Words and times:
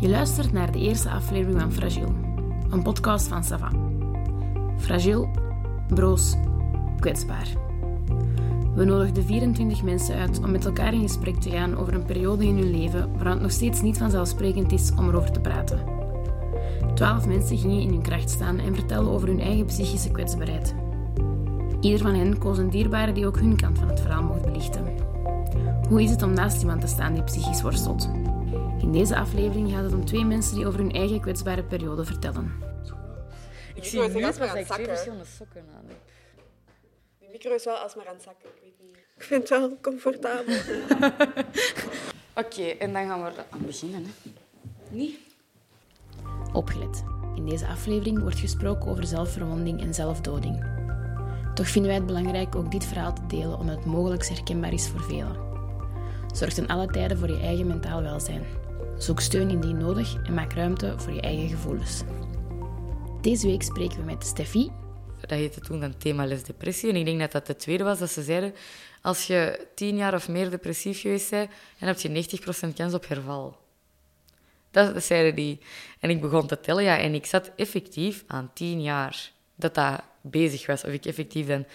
Je 0.00 0.08
luistert 0.08 0.52
naar 0.52 0.72
de 0.72 0.78
eerste 0.78 1.10
aflevering 1.10 1.60
van 1.60 1.72
Fragile, 1.72 2.12
een 2.70 2.82
podcast 2.82 3.28
van 3.28 3.44
Sava. 3.44 3.70
Fragile, 4.76 5.28
broos, 5.88 6.34
kwetsbaar. 6.98 7.48
We 8.74 8.84
nodigden 8.84 9.24
24 9.24 9.82
mensen 9.82 10.14
uit 10.14 10.38
om 10.38 10.50
met 10.50 10.64
elkaar 10.64 10.94
in 10.94 11.00
gesprek 11.00 11.40
te 11.40 11.50
gaan 11.50 11.76
over 11.76 11.94
een 11.94 12.04
periode 12.04 12.46
in 12.46 12.58
hun 12.58 12.70
leven 12.70 13.16
waar 13.16 13.30
het 13.30 13.40
nog 13.40 13.50
steeds 13.50 13.82
niet 13.82 13.98
vanzelfsprekend 13.98 14.72
is 14.72 14.92
om 14.98 15.08
erover 15.08 15.32
te 15.32 15.40
praten. 15.40 15.78
Twaalf 16.94 17.26
mensen 17.26 17.58
gingen 17.58 17.80
in 17.80 17.88
hun 17.88 18.02
kracht 18.02 18.30
staan 18.30 18.58
en 18.58 18.74
vertelden 18.74 19.12
over 19.12 19.28
hun 19.28 19.40
eigen 19.40 19.66
psychische 19.66 20.10
kwetsbaarheid. 20.10 20.74
Ieder 21.80 22.00
van 22.00 22.14
hen 22.14 22.38
koos 22.38 22.58
een 22.58 22.70
dierbare 22.70 23.12
die 23.12 23.26
ook 23.26 23.38
hun 23.38 23.56
kant 23.56 23.78
van 23.78 23.88
het 23.88 24.00
verhaal 24.00 24.22
mocht 24.22 24.42
belichten. 24.42 24.84
Hoe 25.88 26.02
is 26.02 26.10
het 26.10 26.22
om 26.22 26.32
naast 26.32 26.60
iemand 26.60 26.80
te 26.80 26.86
staan 26.86 27.14
die 27.14 27.22
psychisch 27.22 27.62
worstelt? 27.62 28.27
In 28.80 28.92
deze 28.92 29.16
aflevering 29.16 29.70
gaat 29.70 29.82
het 29.82 29.92
om 29.92 30.04
twee 30.04 30.24
mensen 30.24 30.54
die 30.54 30.66
over 30.66 30.80
hun 30.80 30.92
eigen 30.92 31.20
kwetsbare 31.20 31.64
periode 31.64 32.04
vertellen. 32.04 32.52
Ik 33.74 33.84
zie 33.84 33.98
nu 34.08 34.24
als 34.24 34.36
gaan 34.36 34.56
ik 34.56 34.66
twee 34.66 34.86
verschillende 34.86 35.24
sokken 35.24 35.64
aan 35.76 35.84
heb. 35.86 35.96
Die 37.18 37.28
micro 37.32 37.54
is 37.54 37.64
wel 37.64 37.74
alsmaar 37.74 38.06
aan 38.08 38.14
het 38.14 38.22
zakken. 38.22 38.48
Ik, 38.48 38.60
weet 38.62 38.86
niet. 38.86 38.96
ik 39.16 39.22
vind 39.22 39.48
het 39.48 39.50
wel 39.50 39.78
comfortabel. 39.80 40.54
Oké, 42.44 42.62
en 42.62 42.92
dan 42.92 43.06
gaan 43.06 43.24
we 43.24 43.32
aan 43.50 43.66
beginnen. 43.66 44.04
Hè. 44.04 44.30
Niet? 44.90 45.18
Opgelet. 46.52 47.04
In 47.34 47.46
deze 47.46 47.66
aflevering 47.66 48.20
wordt 48.20 48.38
gesproken 48.38 48.90
over 48.90 49.06
zelfverwonding 49.06 49.80
en 49.80 49.94
zelfdoding. 49.94 50.64
Toch 51.54 51.68
vinden 51.68 51.90
wij 51.90 52.00
het 52.00 52.06
belangrijk 52.06 52.54
ook 52.54 52.70
dit 52.70 52.84
verhaal 52.84 53.12
te 53.12 53.26
delen 53.26 53.58
omdat 53.58 53.76
het 53.76 53.84
mogelijk 53.84 54.26
herkenbaar 54.26 54.72
is 54.72 54.88
voor 54.88 55.02
velen. 55.02 55.36
Zorg 56.34 56.54
ten 56.54 56.66
alle 56.66 56.86
tijden 56.86 57.18
voor 57.18 57.28
je 57.28 57.40
eigen 57.40 57.66
mentaal 57.66 58.02
welzijn. 58.02 58.44
Zoek 58.98 59.20
steun 59.20 59.50
indien 59.50 59.76
nodig 59.76 60.14
en 60.24 60.34
maak 60.34 60.52
ruimte 60.52 60.94
voor 60.96 61.12
je 61.12 61.20
eigen 61.20 61.48
gevoelens. 61.48 62.02
Deze 63.20 63.46
week 63.46 63.62
spreken 63.62 63.96
we 63.96 64.02
met 64.02 64.26
Steffi, 64.26 64.70
Dat 65.20 65.30
heette 65.30 65.60
toen 65.60 65.80
dan 65.80 65.96
thema 65.96 66.26
les 66.26 66.42
depressie. 66.42 66.90
En 66.90 66.96
ik 66.96 67.04
denk 67.04 67.20
dat 67.20 67.32
dat 67.32 67.46
de 67.46 67.56
tweede 67.56 67.84
was 67.84 67.98
dat 67.98 68.10
ze 68.10 68.22
zeiden... 68.22 68.54
Als 69.02 69.26
je 69.26 69.66
tien 69.74 69.96
jaar 69.96 70.14
of 70.14 70.28
meer 70.28 70.50
depressief 70.50 71.00
geweest 71.00 71.30
bent, 71.30 71.50
dan 71.78 71.88
heb 71.88 71.98
je 71.98 72.38
90% 72.68 72.74
kans 72.74 72.94
op 72.94 73.08
herval. 73.08 73.56
Dat, 74.70 75.04
zeiden 75.04 75.34
die. 75.34 75.60
En 76.00 76.10
ik 76.10 76.20
begon 76.20 76.46
te 76.46 76.60
tellen, 76.60 76.82
ja. 76.82 76.98
En 76.98 77.14
ik 77.14 77.26
zat 77.26 77.50
effectief 77.56 78.24
aan 78.26 78.50
tien 78.54 78.82
jaar 78.82 79.30
dat 79.54 79.74
dat 79.74 80.00
bezig 80.20 80.66
was. 80.66 80.84
Of 80.84 80.92
ik 80.92 81.04
effectief 81.04 81.46
dan... 81.46 81.66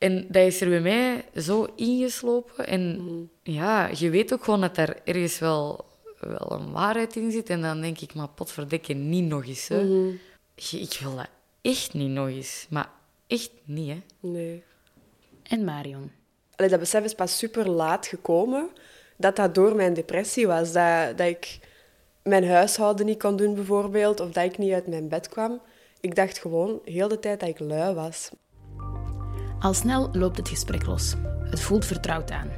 En 0.00 0.26
dat 0.28 0.42
is 0.46 0.60
er 0.60 0.68
bij 0.68 0.80
mij 0.80 1.24
zo 1.42 1.66
ingeslopen. 1.76 2.66
En 2.66 3.30
ja, 3.42 3.90
je 3.94 4.10
weet 4.10 4.32
ook 4.32 4.44
gewoon 4.44 4.60
dat 4.60 4.74
daar 4.74 4.96
ergens 5.04 5.38
wel, 5.38 5.84
wel 6.20 6.52
een 6.52 6.72
waarheid 6.72 7.16
in 7.16 7.30
zit. 7.30 7.50
En 7.50 7.60
dan 7.60 7.80
denk 7.80 7.98
ik, 8.00 8.14
maar 8.14 8.28
potverdikke, 8.28 8.92
niet 8.92 9.24
nog 9.24 9.46
eens. 9.46 9.68
Hè. 9.68 9.78
Je- 10.54 10.80
Ik 10.80 10.98
wil 11.02 11.16
dat 11.16 11.28
echt 11.62 11.94
niet 11.94 12.10
nog 12.10 12.28
eens. 12.28 12.66
Maar 12.70 12.90
echt 13.26 13.50
niet, 13.64 13.88
hè. 13.90 14.00
Nee. 14.28 14.62
en 15.42 15.64
Marion. 15.64 16.10
Allee, 16.56 16.70
dat 16.70 16.80
besef 16.80 17.04
is 17.04 17.14
pas 17.14 17.38
super 17.38 17.68
laat 17.68 18.06
gekomen 18.06 18.68
dat 19.16 19.36
dat 19.36 19.54
door 19.54 19.74
mijn 19.76 19.94
depressie 19.94 20.46
was. 20.46 20.72
Dat, 20.72 21.18
dat 21.18 21.26
ik 21.28 21.58
mijn 22.22 22.48
huishouden 22.48 23.06
niet 23.06 23.18
kon 23.18 23.36
doen, 23.36 23.54
bijvoorbeeld, 23.54 24.20
of 24.20 24.30
dat 24.30 24.44
ik 24.44 24.58
niet 24.58 24.72
uit 24.72 24.86
mijn 24.86 25.08
bed 25.08 25.28
kwam. 25.28 25.60
Ik 26.00 26.14
dacht 26.14 26.38
gewoon 26.38 26.80
heel 26.84 27.08
de 27.08 27.18
tijd 27.18 27.40
dat 27.40 27.48
ik 27.48 27.58
lui 27.58 27.94
was. 27.94 28.30
Al 29.60 29.74
snel 29.74 30.10
loopt 30.12 30.36
het 30.36 30.48
gesprek 30.48 30.86
los. 30.86 31.14
Het 31.42 31.60
voelt 31.60 31.84
vertrouwd 31.84 32.30
aan. 32.30 32.50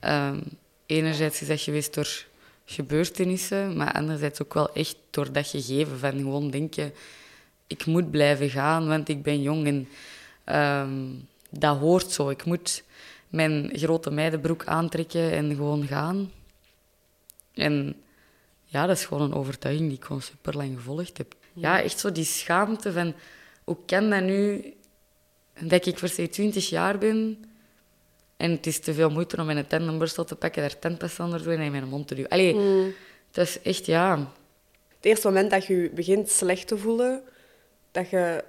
Ehm, 0.00 0.40
enerzijds 0.86 1.40
is 1.40 1.48
dat 1.48 1.60
geweest 1.60 1.94
door 1.94 2.24
gebeurtenissen, 2.64 3.76
maar 3.76 3.92
anderzijds 3.92 4.42
ook 4.42 4.54
wel 4.54 4.72
echt 4.72 4.96
door 5.10 5.32
dat 5.32 5.46
gegeven 5.46 5.98
van 5.98 6.10
gewoon 6.10 6.50
denken, 6.50 6.92
ik 7.66 7.86
moet 7.86 8.10
blijven 8.10 8.50
gaan, 8.50 8.88
want 8.88 9.08
ik 9.08 9.22
ben 9.22 9.42
jong 9.42 9.66
en 9.66 9.88
ehm, 10.44 11.04
dat 11.50 11.78
hoort 11.78 12.10
zo. 12.10 12.28
Ik 12.28 12.44
moet 12.44 12.84
mijn 13.28 13.70
grote 13.72 14.10
meidenbroek 14.10 14.64
aantrekken 14.64 15.32
en 15.32 15.54
gewoon 15.54 15.86
gaan. 15.86 16.32
En 17.54 17.96
ja, 18.64 18.86
dat 18.86 18.96
is 18.96 19.04
gewoon 19.04 19.22
een 19.22 19.38
overtuiging 19.38 19.88
die 19.88 19.98
ik 19.98 20.04
gewoon 20.04 20.22
super 20.22 20.56
lang 20.56 20.76
gevolgd 20.76 21.18
heb. 21.18 21.34
Ja, 21.52 21.82
echt 21.82 21.98
zo 21.98 22.12
die 22.12 22.24
schaamte 22.24 22.92
van, 22.92 23.14
hoe 23.64 23.76
kan 23.86 24.10
dat 24.10 24.22
nu 24.22 24.74
dat 25.60 25.86
ik 25.86 25.98
voor 25.98 26.08
say 26.08 26.28
20 26.28 26.68
jaar 26.68 26.98
ben 26.98 27.44
en 28.36 28.50
het 28.50 28.66
is 28.66 28.78
te 28.78 28.94
veel 28.94 29.10
moeite 29.10 29.36
om 29.40 29.46
mijn 29.46 29.66
tandenborstel 29.66 30.24
te 30.24 30.36
pakken, 30.36 30.62
daar 30.62 30.78
tandpasta 30.78 31.24
onder 31.24 31.42
doen 31.42 31.52
en 31.52 31.60
in 31.60 31.70
mijn 31.70 31.88
mond 31.88 32.08
te 32.08 32.14
duwen. 32.14 32.30
Allee, 32.30 32.54
dat 33.30 33.46
is 33.46 33.60
echt, 33.62 33.86
ja... 33.86 34.32
Het 34.96 35.04
eerste 35.04 35.26
moment 35.26 35.50
dat 35.50 35.66
je 35.66 35.76
je 35.82 35.90
begint 35.90 36.30
slecht 36.30 36.66
te 36.66 36.78
voelen, 36.78 37.22
dat 37.90 38.10
je 38.10 38.44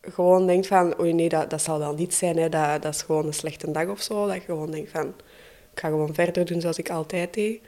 gewoon 0.00 0.46
denkt 0.46 0.66
van, 0.66 1.00
oei 1.00 1.12
nee, 1.12 1.28
dat, 1.28 1.50
dat 1.50 1.62
zal 1.62 1.78
wel 1.78 1.94
niet 1.94 2.14
zijn, 2.14 2.36
hè. 2.36 2.48
Dat, 2.48 2.82
dat 2.82 2.94
is 2.94 3.02
gewoon 3.02 3.26
een 3.26 3.34
slechte 3.34 3.70
dag 3.70 3.88
of 3.88 4.02
zo. 4.02 4.26
Dat 4.26 4.34
je 4.34 4.40
gewoon 4.40 4.70
denkt 4.70 4.90
van, 4.90 5.08
ik 5.72 5.80
ga 5.80 5.88
gewoon 5.88 6.14
verder 6.14 6.44
doen 6.44 6.60
zoals 6.60 6.78
ik 6.78 6.90
altijd 6.90 7.34
deed. 7.34 7.60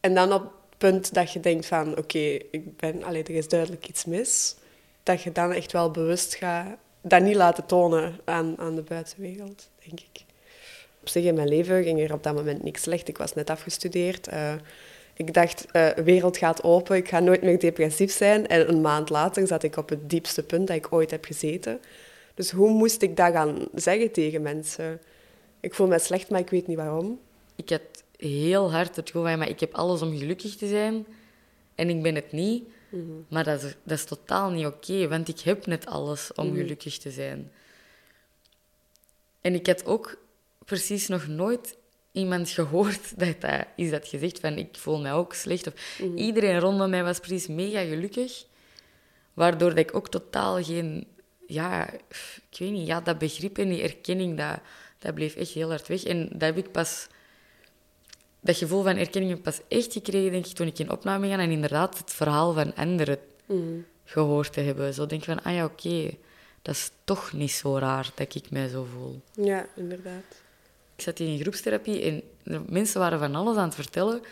En 0.00 0.14
dan 0.14 0.32
op 0.32 0.42
het 0.42 0.78
punt 0.78 1.14
dat 1.14 1.32
je 1.32 1.40
denkt 1.40 1.66
van, 1.66 1.98
oké, 1.98 2.38
ik 2.50 2.76
ben, 2.76 3.02
allee, 3.02 3.22
er 3.22 3.30
is 3.30 3.48
duidelijk 3.48 3.88
iets 3.88 4.04
mis, 4.04 4.56
dat 5.02 5.22
je 5.22 5.32
dan 5.32 5.52
echt 5.52 5.72
wel 5.72 5.90
bewust 5.90 6.34
gaat 6.34 6.76
dat 7.02 7.22
niet 7.22 7.34
laten 7.34 7.66
tonen 7.66 8.20
aan, 8.24 8.58
aan 8.58 8.74
de 8.74 8.82
buitenwereld, 8.82 9.68
denk 9.84 10.00
ik. 10.00 10.24
Op 11.00 11.08
zich 11.08 11.24
in 11.24 11.34
mijn 11.34 11.48
leven 11.48 11.82
ging 11.82 12.00
er 12.00 12.12
op 12.12 12.22
dat 12.22 12.34
moment 12.34 12.62
niks 12.62 12.82
slecht. 12.82 13.08
Ik 13.08 13.18
was 13.18 13.34
net 13.34 13.50
afgestudeerd. 13.50 14.28
Eh, 14.28 14.54
ik 15.14 15.34
dacht, 15.34 15.66
eh, 15.70 15.94
de 15.94 16.02
wereld 16.02 16.36
gaat 16.36 16.62
open, 16.62 16.96
ik 16.96 17.08
ga 17.08 17.20
nooit 17.20 17.42
meer 17.42 17.58
depressief 17.58 18.12
zijn. 18.12 18.46
En 18.46 18.68
een 18.68 18.80
maand 18.80 19.10
later 19.10 19.46
zat 19.46 19.62
ik 19.62 19.76
op 19.76 19.88
het 19.88 20.10
diepste 20.10 20.42
punt 20.42 20.66
dat 20.66 20.76
ik 20.76 20.92
ooit 20.92 21.10
heb 21.10 21.24
gezeten. 21.24 21.80
Dus 22.34 22.50
hoe 22.50 22.70
moest 22.70 23.02
ik 23.02 23.16
dat 23.16 23.32
gaan 23.32 23.68
zeggen 23.74 24.12
tegen 24.12 24.42
mensen? 24.42 25.00
Ik 25.60 25.74
voel 25.74 25.86
me 25.86 25.98
slecht, 25.98 26.30
maar 26.30 26.40
ik 26.40 26.50
weet 26.50 26.66
niet 26.66 26.76
waarom. 26.76 27.20
Ik 27.56 27.70
had 27.70 27.80
heel 28.16 28.72
hard 28.72 28.96
het 28.96 29.10
gevoel 29.10 29.26
van, 29.26 29.38
maar 29.38 29.48
ik 29.48 29.60
heb 29.60 29.74
alles 29.74 30.02
om 30.02 30.18
gelukkig 30.18 30.56
te 30.56 30.66
zijn 30.66 31.06
en 31.74 31.88
ik 31.88 32.02
ben 32.02 32.14
het 32.14 32.32
niet. 32.32 32.64
Maar 33.28 33.44
dat 33.44 33.62
is, 33.62 33.74
dat 33.82 33.98
is 33.98 34.04
totaal 34.04 34.50
niet 34.50 34.66
oké, 34.66 35.08
want 35.08 35.28
ik 35.28 35.40
heb 35.40 35.66
net 35.66 35.86
alles 35.86 36.32
om 36.32 36.54
gelukkig 36.54 36.98
te 36.98 37.10
zijn. 37.10 37.52
En 39.40 39.54
ik 39.54 39.66
had 39.66 39.84
ook 39.84 40.18
precies 40.64 41.08
nog 41.08 41.26
nooit 41.26 41.76
iemand 42.12 42.50
gehoord 42.50 43.12
dat 43.20 43.40
dat 43.40 43.66
is 43.76 43.90
dat 43.90 44.08
gezegd 44.08 44.40
van 44.40 44.58
ik 44.58 44.76
voel 44.76 45.00
mij 45.00 45.12
ook 45.12 45.34
slecht. 45.34 45.66
Of, 45.66 46.00
Iedereen 46.16 46.58
rondom 46.58 46.90
mij 46.90 47.04
was 47.04 47.18
precies 47.18 47.46
mega 47.46 47.84
gelukkig, 47.84 48.44
waardoor 49.34 49.68
dat 49.68 49.78
ik 49.78 49.94
ook 49.94 50.08
totaal 50.08 50.62
geen, 50.62 51.06
ja, 51.46 51.92
ik 51.92 52.58
weet 52.58 52.70
niet, 52.70 52.86
ja, 52.86 53.00
dat 53.00 53.18
begrip 53.18 53.58
en 53.58 53.68
die 53.68 53.82
erkenning, 53.82 54.38
dat, 54.38 54.58
dat 54.98 55.14
bleef 55.14 55.34
echt 55.34 55.50
heel 55.50 55.68
hard 55.68 55.88
weg. 55.88 56.04
En 56.04 56.28
dat 56.32 56.40
heb 56.40 56.56
ik 56.56 56.72
pas 56.72 57.06
dat 58.42 58.56
gevoel 58.56 58.82
van 58.82 58.96
erkenning 58.96 59.30
heb 59.30 59.38
ik 59.38 59.44
pas 59.44 59.60
echt 59.68 59.92
gekregen, 59.92 60.30
denk 60.30 60.46
ik, 60.46 60.52
toen 60.54 60.66
ik 60.66 60.78
in 60.78 60.90
opname 60.90 61.26
ging 61.28 61.40
en 61.40 61.50
inderdaad 61.50 61.98
het 61.98 62.10
verhaal 62.10 62.52
van 62.52 62.74
anderen 62.74 63.18
gehoord 64.04 64.52
te 64.52 64.60
hebben. 64.60 64.94
Zo 64.94 65.06
denk 65.06 65.20
ik 65.20 65.28
van, 65.28 65.42
ah 65.42 65.54
ja, 65.54 65.64
oké, 65.64 66.10
dat 66.62 66.74
is 66.74 66.90
toch 67.04 67.32
niet 67.32 67.50
zo 67.50 67.78
raar 67.78 68.10
dat 68.14 68.34
ik 68.34 68.50
mij 68.50 68.68
zo 68.68 68.86
voel. 68.92 69.20
Ja, 69.46 69.66
inderdaad. 69.76 70.24
Ik 70.96 71.02
zat 71.02 71.18
hier 71.18 71.28
in 71.28 71.40
groepstherapie 71.40 72.02
en 72.02 72.22
mensen 72.68 73.00
waren 73.00 73.18
van 73.18 73.34
alles 73.34 73.56
aan 73.56 73.64
het 73.64 73.74
vertellen. 73.74 74.22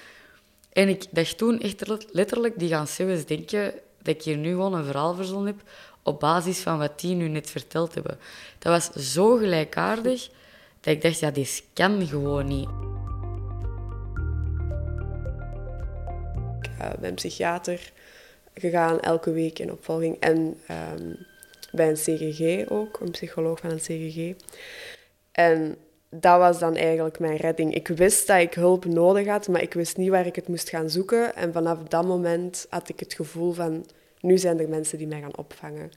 En 0.73 0.89
ik 0.89 1.05
dacht 1.11 1.39
toen 1.39 1.61
echt 1.61 2.11
letterlijk, 2.13 2.59
die 2.59 2.69
gaan 2.69 2.87
zelfs 2.87 3.25
denken 3.25 3.73
dat 4.03 4.15
ik 4.15 4.23
hier 4.23 4.37
nu 4.37 4.51
gewoon 4.51 4.75
een 4.75 4.85
verhaal 4.85 5.15
verzonnen 5.15 5.47
heb 5.47 5.69
op 6.03 6.21
basis 6.21 6.59
van 6.59 6.79
wat 6.79 7.01
die 7.01 7.15
nu 7.15 7.29
net 7.29 7.51
verteld 7.51 7.95
hebben. 7.95 8.19
Dat 8.59 8.73
was 8.73 9.13
zo 9.13 9.37
gelijkaardig 9.37 10.29
dat 10.81 10.95
ik 10.95 11.03
dacht, 11.03 11.19
ja, 11.19 11.31
dit 11.31 11.65
kan 11.73 12.07
gewoon 12.07 12.47
niet. 12.47 12.69
Eh, 16.81 16.91
ben 17.01 17.15
psychiater 17.15 17.93
gegaan, 18.55 19.01
elke 19.01 19.33
week 19.33 19.59
in 19.59 19.73
opvolging. 19.73 20.17
En 20.21 20.61
ehm, 20.67 21.13
bij 21.73 21.89
een 21.89 21.95
CGG 21.95 22.71
ook, 22.71 23.01
een 23.01 23.11
psycholoog 23.11 23.61
van 23.61 23.71
een 23.71 23.79
CGG. 23.79 24.35
En 25.33 25.77
dat 26.11 26.39
was 26.39 26.59
dan 26.59 26.77
eigenlijk 26.77 27.19
mijn 27.19 27.37
redding. 27.37 27.75
Ik 27.75 27.89
wist 27.89 28.27
dat 28.27 28.41
ik 28.41 28.55
hulp 28.55 28.85
nodig 28.85 29.27
had, 29.27 29.49
maar 29.49 29.63
ik 29.63 29.75
wist 29.75 29.97
niet 29.97 30.11
waar 30.11 30.27
ik 30.27 30.37
het 30.37 30.49
moest 30.49 30.69
gaan 30.69 30.91
zoeken. 30.91 31.35
En 31.35 31.53
vanaf 31.53 31.79
dat 31.79 32.07
moment 32.07 32.67
had 32.69 32.89
ik 32.89 33.01
het 33.01 33.15
gevoel 33.15 33.53
van, 33.53 33.87
nu 34.21 34.39
zijn 34.39 34.61
er 34.61 34.69
mensen 34.69 34.99
die 34.99 35.07
mij 35.07 35.21
gaan 35.21 35.37
opvangen. 35.37 35.91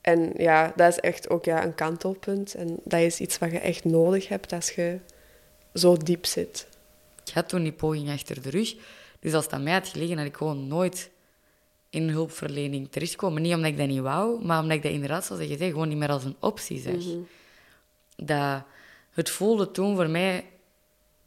En 0.00 0.32
ja, 0.36 0.72
dat 0.76 0.92
is 0.92 0.98
echt 0.98 1.30
ook 1.30 1.44
ja, 1.44 1.64
een 1.64 1.74
kantelpunt. 1.74 2.54
En 2.54 2.76
dat 2.84 3.00
is 3.00 3.20
iets 3.20 3.38
wat 3.38 3.50
je 3.50 3.58
echt 3.58 3.84
nodig 3.84 4.28
hebt 4.28 4.52
als 4.52 4.70
je 4.70 4.98
zo 5.74 5.96
diep 5.96 6.26
zit. 6.26 6.66
Ik 7.24 7.34
had 7.34 7.48
toen 7.48 7.62
die 7.62 7.72
poging 7.72 8.10
achter 8.10 8.42
de 8.42 8.50
rug. 8.50 8.74
Dus 9.20 9.34
als 9.34 9.44
het 9.44 9.52
aan 9.52 9.62
mij 9.62 9.72
had 9.72 9.88
gelegen, 9.88 10.16
had 10.16 10.26
ik 10.26 10.36
gewoon 10.36 10.66
nooit 10.66 11.10
in 11.90 12.08
hulpverlening 12.08 12.90
terechtkomen. 12.90 13.42
Niet 13.42 13.54
omdat 13.54 13.70
ik 13.70 13.76
dat 13.76 13.88
niet 13.88 14.00
wou, 14.00 14.44
maar 14.44 14.62
omdat 14.62 14.76
ik 14.76 14.82
dat 14.82 14.92
inderdaad, 14.92 15.24
zoals 15.24 15.42
je 15.42 15.56
zei, 15.56 15.70
gewoon 15.70 15.88
niet 15.88 15.98
meer 15.98 16.10
als 16.10 16.24
een 16.24 16.36
optie 16.40 16.80
zag. 16.80 17.04
Dat, 18.16 18.62
het 19.10 19.30
voelde 19.30 19.70
toen 19.70 19.96
voor 19.96 20.10
mij... 20.10 20.44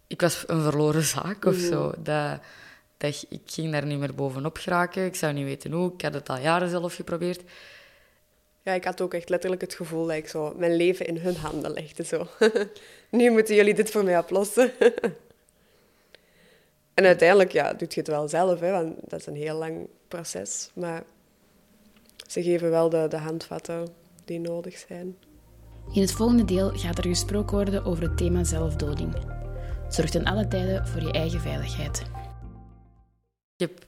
Ik 0.08 0.22
was 0.22 0.44
een 0.48 0.62
verloren 0.62 1.04
zaak 1.04 1.46
of 1.46 1.56
zo. 1.56 1.94
Dat, 2.04 2.40
dag. 3.02 3.26
Ik 3.30 3.42
ging 3.46 3.72
daar 3.72 3.86
niet 3.86 4.00
meer 4.00 4.16
bovenop 4.16 4.58
geraken. 4.58 5.06
Ik 5.06 5.16
zou 5.16 5.34
niet 5.34 5.46
weten 5.46 5.72
hoe. 5.72 5.94
Ik 5.94 6.02
had 6.02 6.14
het 6.14 6.30
al 6.30 6.38
jaren 6.38 6.70
zelf 6.70 6.96
geprobeerd. 6.96 7.42
Ja, 8.62 8.74
ik 8.74 8.84
had 8.84 9.02
ook 9.02 9.14
echt 9.14 9.30
letterlijk 9.30 9.62
het 9.62 9.74
gevoel 9.74 10.06
dat 10.06 10.16
ik 10.16 10.28
zo 10.28 10.54
mijn 10.58 10.76
leven 10.76 11.06
in 11.06 11.18
hun 11.18 11.36
handen 11.36 11.72
legde. 11.74 12.04
Zo. 12.04 12.28
nu 13.10 13.30
moeten 13.32 13.56
jullie 13.56 13.74
dit 13.74 13.92
voor 13.92 14.04
mij 14.04 14.18
oplossen. 14.18 14.72
en 17.02 17.08
uiteindelijk 17.08 17.52
ja, 17.52 17.74
doe 17.74 17.88
je 17.90 18.00
het 18.00 18.08
wel 18.08 18.28
zelf, 18.28 18.60
hè, 18.60 18.72
want 18.72 18.96
dat 19.08 19.20
is 19.20 19.26
een 19.26 19.36
heel 19.36 19.58
lang 19.58 19.88
proces. 20.08 20.70
Maar 20.74 21.04
ze 22.28 22.44
geven 22.44 22.70
wel 22.70 22.90
de, 22.90 23.06
de 23.10 23.18
handvatten 23.18 23.88
die 24.26 24.40
nodig 24.40 24.86
zijn. 24.88 25.18
In 25.94 26.02
het 26.02 26.12
volgende 26.12 26.46
deel 26.46 26.70
gaat 26.70 26.98
er 26.98 27.08
gesproken 27.08 27.56
worden 27.56 27.86
over 27.86 28.04
het 28.04 28.18
thema 28.18 28.44
zelfdoding. 28.44 29.14
Zorg 29.90 30.10
ten 30.10 30.26
alle 30.26 30.48
tijden 30.48 30.88
voor 30.88 31.02
je 31.02 31.12
eigen 31.12 31.40
veiligheid. 31.40 32.02
Ik 33.58 33.70
heb 33.70 33.86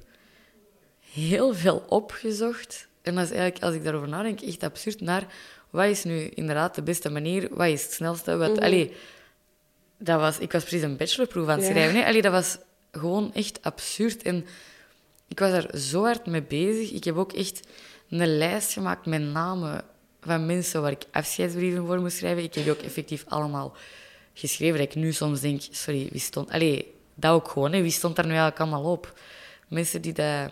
heel 1.14 1.54
veel 1.54 1.84
opgezocht. 1.88 2.88
En 3.02 3.16
dat 3.16 3.24
is 3.24 3.32
eigenlijk, 3.32 3.64
als 3.64 3.76
ik 3.76 3.84
daarover 3.84 4.10
nadenk, 4.10 4.42
echt 4.42 4.64
absurd 4.64 5.02
naar 5.02 5.28
wat 5.70 5.86
is 5.86 6.04
nu 6.04 6.28
inderdaad 6.28 6.76
de 6.76 6.84
beste 6.84 7.10
manier, 7.10 7.48
wat 7.52 7.68
is 7.68 7.84
het 7.84 7.92
snelste. 7.92 8.38
Wat, 8.38 8.60
allee, 8.60 8.94
dat 9.98 10.20
was, 10.20 10.40
ik 10.40 10.52
was 10.52 10.64
precies 10.64 10.82
een 10.82 10.98
bachelorproef 10.98 11.48
aan 11.48 11.58
het 11.58 11.68
Ja. 11.68 11.72
schrijven. 11.72 12.06
Allee, 12.06 12.22
dat 12.22 12.32
was 12.32 12.58
gewoon 12.98 13.34
echt 13.34 13.62
absurd. 13.62 14.22
En 14.22 14.46
ik 15.28 15.40
was 15.40 15.52
daar 15.52 15.78
zo 15.78 16.04
hard 16.04 16.26
mee 16.26 16.44
bezig. 16.44 16.92
Ik 16.92 17.04
heb 17.04 17.16
ook 17.16 17.34
echt 17.34 17.68
een 18.10 18.38
lijst 18.38 18.74
gemaakt 18.74 19.06
met 19.06 19.22
namen 19.22 19.86
van 20.22 20.46
mensen 20.46 20.82
waar 20.82 20.92
ik 20.92 21.06
afscheidsbrieven 21.12 21.86
voor 21.86 22.00
moest 22.00 22.18
schrijven. 22.18 22.44
Ik 22.44 22.54
heb 22.54 22.64
die 22.64 22.74
ook 22.74 22.82
effectief 22.82 23.26
allemaal 23.28 23.76
geschreven. 24.34 24.78
Dat 24.78 24.88
ik 24.88 24.96
nu 24.96 25.12
soms 25.12 25.40
denk, 25.42 25.62
sorry, 25.72 26.08
wie 26.12 26.22
stond... 26.22 26.50
Allee, 26.50 26.94
dat 27.14 27.32
ook 27.34 27.48
gewoon. 27.48 27.74
Hè? 27.74 27.82
Wie 27.82 27.92
stond 27.92 28.16
daar 28.16 28.26
nu 28.26 28.32
eigenlijk 28.32 28.62
allemaal 28.62 28.92
op? 28.92 29.20
Mensen 29.68 30.02
die 30.02 30.14
dat, 30.14 30.52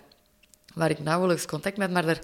waar 0.73 0.89
ik 0.89 0.99
nauwelijks 0.99 1.45
contact 1.45 1.77
met, 1.77 1.91
maar 1.91 2.05
daar 2.05 2.21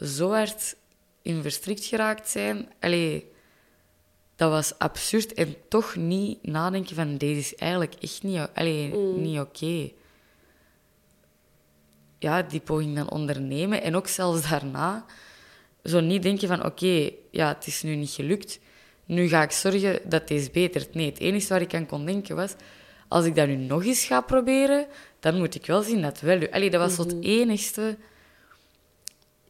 zo 0.00 0.30
hard 0.30 0.76
in 1.22 1.42
verstrikt 1.42 1.84
geraakt 1.84 2.28
zijn. 2.28 2.72
Allee, 2.80 3.30
dat 4.36 4.50
was 4.50 4.78
absurd. 4.78 5.34
En 5.34 5.56
toch 5.68 5.96
niet 5.96 6.42
nadenken 6.46 6.96
van, 6.96 7.16
deze 7.16 7.38
is 7.40 7.54
eigenlijk 7.54 7.94
echt 8.00 8.22
niet, 8.22 8.48
allee, 8.54 8.94
niet 9.16 9.38
oké. 9.40 9.90
Ja, 12.18 12.42
die 12.42 12.60
poging 12.60 12.96
dan 12.96 13.10
ondernemen. 13.10 13.82
En 13.82 13.96
ook 13.96 14.06
zelfs 14.08 14.48
daarna, 14.48 15.04
zo 15.84 16.00
niet 16.00 16.22
denken 16.22 16.48
van, 16.48 16.64
oké, 16.64 17.10
ja, 17.30 17.48
het 17.48 17.66
is 17.66 17.82
nu 17.82 17.94
niet 17.94 18.10
gelukt. 18.10 18.58
Nu 19.04 19.28
ga 19.28 19.42
ik 19.42 19.50
zorgen 19.50 20.00
dat 20.08 20.28
deze 20.28 20.50
betert. 20.50 20.94
Nee, 20.94 21.06
het 21.06 21.18
enige 21.18 21.48
waar 21.48 21.60
ik 21.60 21.74
aan 21.74 21.86
kon 21.86 22.04
denken 22.06 22.36
was, 22.36 22.54
als 23.08 23.24
ik 23.24 23.34
dat 23.34 23.46
nu 23.46 23.56
nog 23.56 23.84
eens 23.84 24.04
ga 24.04 24.20
proberen, 24.20 24.86
dan 25.20 25.36
moet 25.36 25.54
ik 25.54 25.66
wel 25.66 25.82
zien 25.82 26.02
dat 26.02 26.20
wel. 26.20 26.48
Allee, 26.50 26.70
dat 26.70 26.80
was 26.80 26.94
zo 26.94 27.02
het 27.02 27.24
enigste. 27.24 27.96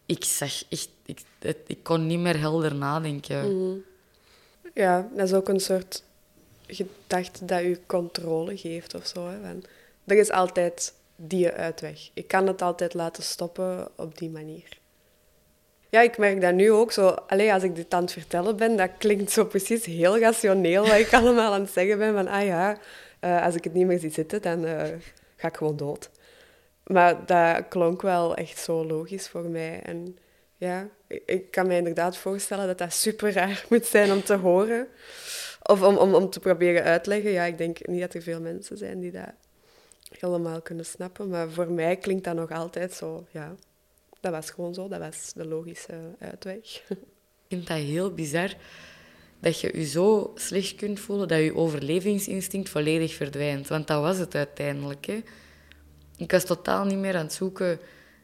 Ik 0.07 0.25
zag 0.25 0.63
echt, 0.69 0.89
ik, 1.05 1.19
het- 1.39 1.59
ik 1.67 1.83
kon 1.83 2.07
niet 2.07 2.19
meer 2.19 2.39
helder 2.39 2.75
nadenken. 2.75 3.45
Ja, 4.77 5.09
dat 5.13 5.27
is 5.27 5.35
ook 5.35 5.49
een 5.49 5.61
soort 5.61 6.03
gedachte 6.67 7.45
dat 7.45 7.61
je 7.61 7.79
controle 7.87 8.57
geeft 8.57 8.95
of 8.95 9.07
zo. 9.07 9.29
Hè. 9.29 9.59
Er 10.05 10.19
is 10.19 10.31
altijd 10.31 10.95
die 11.17 11.51
uitweg. 11.51 12.11
Ik 12.15 12.29
kan 12.29 12.47
het 12.47 12.63
altijd 12.63 12.95
laten 12.95 13.23
stoppen 13.23 13.89
op 13.95 14.19
die 14.19 14.31
manier. 14.31 14.79
Ja, 15.89 16.01
ik 16.01 16.19
merk 16.19 16.41
dat 16.41 16.55
nu 16.55 16.71
ook 16.71 16.93
zo. 16.93 17.09
Allee, 17.09 17.53
als 17.53 17.63
ik 17.63 17.77
dit 17.77 17.95
aan 17.95 18.03
het 18.03 18.13
vertellen 18.13 18.57
ben, 18.57 18.77
dat 18.77 18.91
klinkt 18.99 19.31
zo 19.31 19.45
precies 19.45 19.85
heel 19.85 20.19
rationeel 20.19 20.87
wat 20.87 20.99
ik 20.99 21.15
allemaal 21.21 21.53
aan 21.53 21.61
het 21.61 21.73
zeggen 21.73 21.99
ben. 21.99 22.15
Van, 22.15 22.29
ah 22.29 22.45
ja, 22.45 22.79
eh, 23.21 23.45
als 23.45 23.55
ik 23.55 23.65
het 23.65 23.75
niet 23.75 23.87
meer 23.87 23.99
zie 23.99 24.11
zitten, 24.11 24.43
dan 24.43 24.65
eh, 24.65 24.89
ga 25.37 25.49
ik 25.49 25.57
gewoon 25.57 25.77
dood. 25.77 26.11
Maar 26.87 27.27
dat 27.27 27.69
klonk 27.69 28.03
wel 28.03 28.35
echt 28.35 28.59
zo 28.59 28.87
logisch 28.87 29.29
voor 29.29 29.45
mij. 29.45 29.81
En 29.83 30.19
ja, 30.57 30.89
ik, 31.07 31.51
kan 31.51 31.67
me 31.67 31.77
inderdaad 31.77 32.17
voorstellen 32.17 32.67
dat 32.67 32.79
dat 32.79 32.93
super 32.93 33.33
raar 33.33 33.65
moet 33.71 33.87
zijn 33.87 34.13
om 34.13 34.23
te 34.23 34.35
horen. 34.35 34.89
Of 35.63 35.83
om, 35.83 35.97
om, 35.97 36.15
om 36.15 36.31
te 36.31 36.41
proberen 36.41 36.83
uitleggen. 36.83 37.31
Ja, 37.31 37.45
ik 37.45 37.59
denk 37.59 37.87
niet 37.87 38.01
dat 38.01 38.15
er 38.15 38.23
veel 38.23 38.41
mensen 38.41 38.77
zijn 38.77 39.01
die 39.01 39.13
dat 39.13 39.33
helemaal 40.19 40.63
kunnen 40.63 40.85
snappen. 40.85 41.29
Maar 41.29 41.51
voor 41.51 41.71
mij 41.71 41.97
klinkt 41.97 42.25
dat 42.25 42.35
nog 42.35 42.51
altijd 42.51 42.93
zo, 42.93 43.27
ja. 43.31 43.55
Dat 44.21 44.33
was 44.33 44.51
gewoon 44.51 44.75
zo, 44.75 44.89
dat 44.89 44.99
was 44.99 45.33
de 45.33 45.47
logische 45.47 46.15
uitweg. 46.19 46.83
Ik 47.49 47.57
vind 47.57 47.67
dat 47.67 47.77
heel 47.77 48.15
bizar 48.15 48.55
dat 49.41 49.61
je 49.61 49.79
je 49.79 49.87
zo 49.87 50.33
slecht 50.35 50.75
kunt 50.75 51.01
voelen 51.01 51.29
dat 51.29 51.39
je 51.39 51.55
overlevingsinstinct 51.55 52.69
volledig 52.69 53.15
verdwijnt. 53.15 53.69
Want 53.69 53.87
dat 53.87 54.01
was 54.01 54.19
het 54.19 54.35
uiteindelijk. 54.35 55.07
Ik 56.17 56.31
was 56.31 56.45
totaal 56.45 56.85
niet 56.85 56.99
meer 56.99 57.17
aan 57.17 57.25
het 57.25 57.33
zoeken 57.33 57.79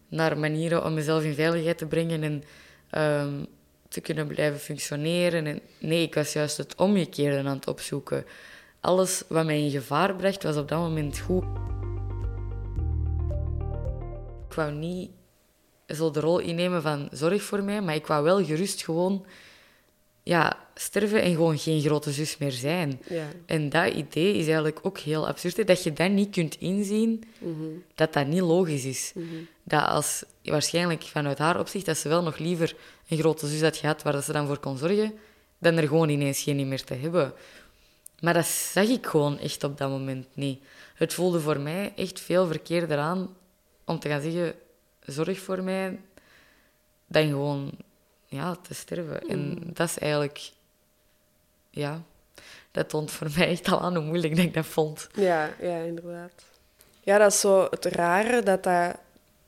naar 0.08 0.38
manieren 0.38 0.84
om 0.84 0.94
mezelf 0.94 1.24
in 1.24 1.34
veiligheid 1.34 1.78
te 1.78 1.86
brengen 1.86 2.22
en 2.22 2.44
ehm, 2.92 3.44
te 3.88 4.00
kunnen 4.00 4.26
blijven 4.26 4.60
functioneren. 4.60 5.46
En, 5.46 5.60
nee, 5.78 6.02
ik 6.02 6.14
was 6.14 6.32
juist 6.32 6.56
het 6.56 6.74
omgekeerde 6.74 7.38
aan 7.38 7.56
het 7.56 7.68
opzoeken. 7.68 8.24
Alles 8.80 9.22
wat 9.28 9.44
mij 9.44 9.62
in 9.62 9.70
gevaar 9.70 10.16
bracht, 10.16 10.42
was 10.42 10.56
op 10.56 10.68
dat 10.68 10.78
moment 10.78 11.18
goed. 11.18 11.44
Ik 14.48 14.54
wou 14.54 14.72
niet 14.72 15.10
de 15.86 16.20
rol 16.20 16.38
innemen 16.38 16.82
van 16.82 17.08
zorg 17.10 17.42
voor 17.42 17.62
mij, 17.62 17.82
maar 17.82 17.94
ik 17.94 18.06
wou 18.06 18.24
wel 18.24 18.44
gerust 18.44 18.84
gewoon 18.84 19.26
ja, 20.22 20.56
sterven 20.74 21.22
en 21.22 21.30
gewoon 21.30 21.58
geen 21.58 21.80
grote 21.80 22.12
zus 22.12 22.38
meer 22.38 22.52
zijn. 22.52 23.00
Ja. 23.08 23.28
En 23.46 23.68
dat 23.68 23.92
idee 23.92 24.34
is 24.34 24.44
eigenlijk 24.44 24.78
ook 24.82 24.98
heel 24.98 25.28
absurd. 25.28 25.56
hè, 25.56 25.64
Dat 25.64 25.82
je 25.82 25.92
dat 25.92 26.10
niet 26.10 26.30
kunt 26.30 26.56
inzien, 26.58 27.24
dat 27.94 28.12
dat 28.12 28.26
niet 28.26 28.40
logisch 28.40 28.84
is. 28.84 29.12
Dat 29.62 29.84
als, 29.84 30.24
waarschijnlijk 30.42 31.02
vanuit 31.02 31.38
haar 31.38 31.58
opzicht, 31.58 31.86
dat 31.86 31.98
ze 31.98 32.08
wel 32.08 32.22
nog 32.22 32.38
liever 32.38 32.76
een 33.08 33.18
grote 33.18 33.46
zus 33.46 33.62
had 33.62 33.76
gehad 33.76 34.02
waar 34.02 34.12
dat 34.12 34.24
ze 34.24 34.32
dan 34.32 34.46
voor 34.46 34.58
kon 34.58 34.78
zorgen, 34.78 35.14
dan 35.58 35.76
er 35.76 35.88
gewoon 35.88 36.08
ineens 36.08 36.42
geen 36.42 36.68
meer 36.68 36.84
te 36.84 36.94
hebben. 36.94 37.32
Maar 38.20 38.34
dat 38.34 38.46
zag 38.46 38.88
ik 38.88 39.06
gewoon 39.06 39.38
echt 39.38 39.64
op 39.64 39.78
dat 39.78 39.90
moment 39.90 40.26
niet. 40.34 40.62
Het 40.94 41.14
voelde 41.14 41.40
voor 41.40 41.60
mij 41.60 41.92
echt 41.96 42.20
veel 42.20 42.46
verkeerder 42.46 42.98
aan 42.98 43.36
om 43.84 43.98
te 43.98 44.08
gaan 44.08 44.22
zeggen, 44.22 44.54
zorg 45.00 45.38
voor 45.38 45.62
mij, 45.62 45.98
dan 47.06 47.28
gewoon 47.28 47.72
ja, 48.32 48.56
te 48.62 48.74
sterven. 48.74 49.28
En 49.28 49.58
dat 49.72 49.88
is 49.88 49.98
eigenlijk... 49.98 50.50
Ja, 51.70 52.02
dat 52.70 52.88
toont 52.88 53.10
voor 53.10 53.26
mij 53.36 53.48
echt 53.48 53.68
al 53.68 53.80
aan 53.80 53.96
hoe 53.96 54.04
moeilijk 54.04 54.36
dat 54.36 54.44
ik 54.44 54.54
dat 54.54 54.66
vond. 54.66 55.08
Ja, 55.14 55.50
ja, 55.60 55.76
inderdaad. 55.76 56.32
Ja, 57.00 57.18
dat 57.18 57.32
is 57.32 57.40
zo 57.40 57.66
het 57.70 57.84
rare 57.84 58.42
dat 58.42 58.62
dat, 58.62 58.96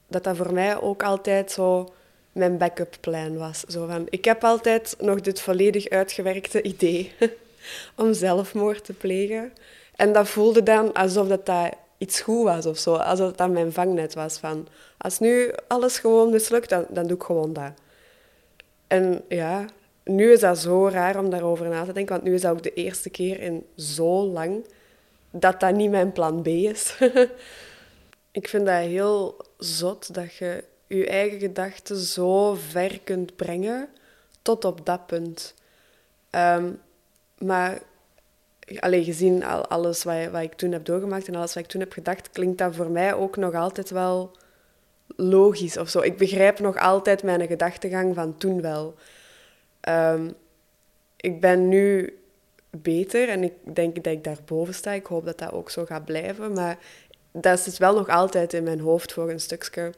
dat 0.07 0.25
dat 0.25 0.37
voor 0.37 0.53
mij 0.53 0.81
ook 0.81 1.03
altijd 1.03 1.51
zo 1.51 1.95
mijn 2.33 2.59
backup 2.59 2.97
plan 3.01 3.37
was. 3.37 3.61
Zo 3.61 3.87
van, 3.87 4.07
ik 4.09 4.25
heb 4.25 4.45
altijd 4.45 4.97
nog 4.99 5.21
dit 5.21 5.41
volledig 5.41 5.89
uitgewerkte 5.89 6.63
idee 6.63 7.13
om 7.97 8.13
zelfmoord 8.15 8.85
te 8.85 8.93
plegen. 8.93 9.53
En 9.97 10.13
dat 10.13 10.29
voelde 10.29 10.63
dan 10.63 10.93
alsof 10.93 11.29
dat, 11.29 11.47
dat 11.47 11.75
iets 11.99 12.21
goed 12.21 12.45
was 12.45 12.67
of 12.67 12.79
zo. 12.79 12.95
Alsof 12.95 13.33
dat 13.33 13.51
mijn 13.51 13.73
vangnet 13.73 14.15
was 14.15 14.39
van, 14.39 14.69
als 14.99 15.19
nu 15.19 15.53
alles 15.69 15.99
gewoon 15.99 16.31
mislukt, 16.31 16.69
dan, 16.69 16.87
dan 16.89 17.07
doe 17.07 17.17
ik 17.17 17.23
gewoon 17.23 17.53
dat. 17.53 17.73
En 18.87 19.25
ja, 19.29 19.65
nu 20.05 20.33
is 20.33 20.41
dat 20.41 20.59
zo 20.59 20.89
raar 20.89 21.19
om 21.19 21.31
daarover 21.31 21.69
na 21.69 21.85
te 21.85 21.93
denken, 21.93 22.15
want 22.15 22.27
nu 22.27 22.35
is 22.35 22.41
dat 22.41 22.53
ook 22.53 22.63
de 22.63 22.75
eerste 22.75 23.11
keer 23.11 23.41
in 23.41 23.67
zo 23.77 24.25
lang 24.25 24.67
dat 25.31 25.61
dat 25.61 25.75
niet 25.75 25.91
mijn 25.91 26.13
plan 26.13 26.43
B 26.43 26.47
is. 26.47 26.99
ik 28.31 28.49
vind 28.49 28.67
dat 28.67 28.85
heel 28.85 29.37
zot 29.59 30.15
dat 30.15 30.35
je 30.35 30.65
je 30.87 31.07
eigen 31.07 31.39
gedachten 31.39 31.97
zo 31.97 32.55
ver 32.55 33.01
kunt 33.01 33.37
brengen 33.37 33.89
tot 34.43 34.65
op 34.65 34.87
dat 34.87 35.07
punt. 35.07 35.55
Ehm, 36.31 36.71
maar 37.39 37.83
alleen 38.79 39.05
gezien 39.05 39.45
al 39.45 39.67
alles 39.67 40.03
wat, 40.03 40.31
wat 40.31 40.43
ik 40.43 40.55
toen 40.55 40.73
heb 40.73 40.85
doorgemaakt 40.85 41.29
en 41.29 41.35
alles 41.35 41.55
wat 41.55 41.63
ik 41.63 41.69
toen 41.69 41.81
heb 41.81 41.93
gedacht, 41.93 42.31
klinkt 42.31 42.59
dat 42.59 42.75
voor 42.75 42.91
mij 42.91 43.15
ook 43.15 43.37
nog 43.37 43.55
altijd 43.55 43.91
wel 43.91 44.37
logisch 45.17 45.77
of 45.77 45.89
zo. 45.89 46.01
Ik 46.01 46.17
begrijp 46.17 46.59
nog 46.59 46.79
altijd 46.79 47.23
mijn 47.23 47.47
gedachtegang 47.47 48.15
van 48.15 48.37
toen 48.37 48.61
wel. 48.61 48.95
Ehm, 49.81 50.31
ik 51.17 51.41
ben 51.41 51.69
nu 51.69 52.19
beter 52.71 53.29
en 53.29 53.43
ik 53.43 53.53
denk 53.75 53.95
dat 53.95 54.13
ik 54.13 54.25
daarboven 54.25 54.75
sta. 54.75 54.93
Ik 54.93 55.07
hoop 55.07 55.25
dat 55.25 55.39
dat 55.39 55.53
ook 55.53 55.71
zo 55.71 55.85
gaat 55.85 56.05
blijven. 56.05 56.53
Maar 56.53 56.79
dat 57.33 57.61
zit 57.61 57.79
wel 57.79 57.95
nog 57.95 58.09
altijd 58.09 58.53
in 58.53 58.63
mijn 58.63 58.81
hoofd 58.81 59.13
voor 59.13 59.31
een 59.31 59.41
stukje. 59.41 59.93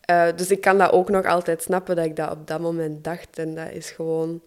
Eh, 0.00 0.28
dus 0.36 0.50
ik 0.50 0.60
kan 0.60 0.78
dat 0.78 0.92
ook 0.92 1.08
nog 1.08 1.26
altijd 1.26 1.62
snappen 1.62 1.96
dat 1.96 2.04
ik 2.04 2.16
dat 2.16 2.30
op 2.30 2.46
dat 2.46 2.60
moment 2.60 3.04
dacht. 3.04 3.38
En 3.38 3.54
dat 3.54 3.70
is 3.70 3.90
gewoon 3.90 4.40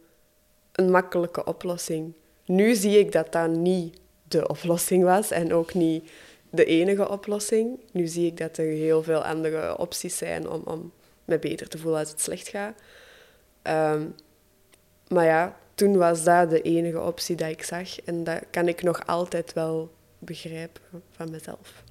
een 0.72 0.92
makkelijke 0.92 1.44
oplossing. 1.44 2.14
Nu 2.46 2.76
zie 2.76 3.00
ik 3.00 3.12
dat 3.12 3.32
dat 3.32 3.50
niet 3.50 3.98
de 4.28 4.48
oplossing 4.48 5.04
was 5.04 5.32
en 5.32 5.54
ook 5.54 5.74
niet 5.74 6.12
de 6.56 6.66
enige 6.66 7.10
oplossing. 7.10 7.80
Nu 7.92 8.08
zie 8.08 8.26
ik 8.26 8.38
dat 8.38 8.58
er 8.58 8.66
heel 8.66 9.04
veel 9.04 9.24
andere 9.24 9.78
opties 9.78 10.18
zijn 10.18 10.50
om, 10.50 10.62
om 10.66 10.92
me 11.26 11.40
beter 11.40 11.68
te 11.68 11.78
voelen 11.78 12.00
als 12.00 12.10
het 12.10 12.22
slecht 12.22 12.48
gaat. 12.48 12.82
Ehm, 13.62 14.06
maar 15.08 15.26
ja, 15.26 15.58
toen 15.76 15.98
was 15.98 16.24
dat 16.24 16.50
de 16.50 16.62
enige 16.62 17.02
optie 17.02 17.36
dat 17.36 17.50
ik 17.50 17.64
zag. 17.64 18.00
En 18.02 18.24
dat 18.24 18.44
kan 18.52 18.68
ik 18.68 18.84
nog 18.84 19.08
altijd 19.08 19.54
wel 19.54 19.92
begrijpen 20.20 20.82
van 21.12 21.32
mezelf. 21.32 21.84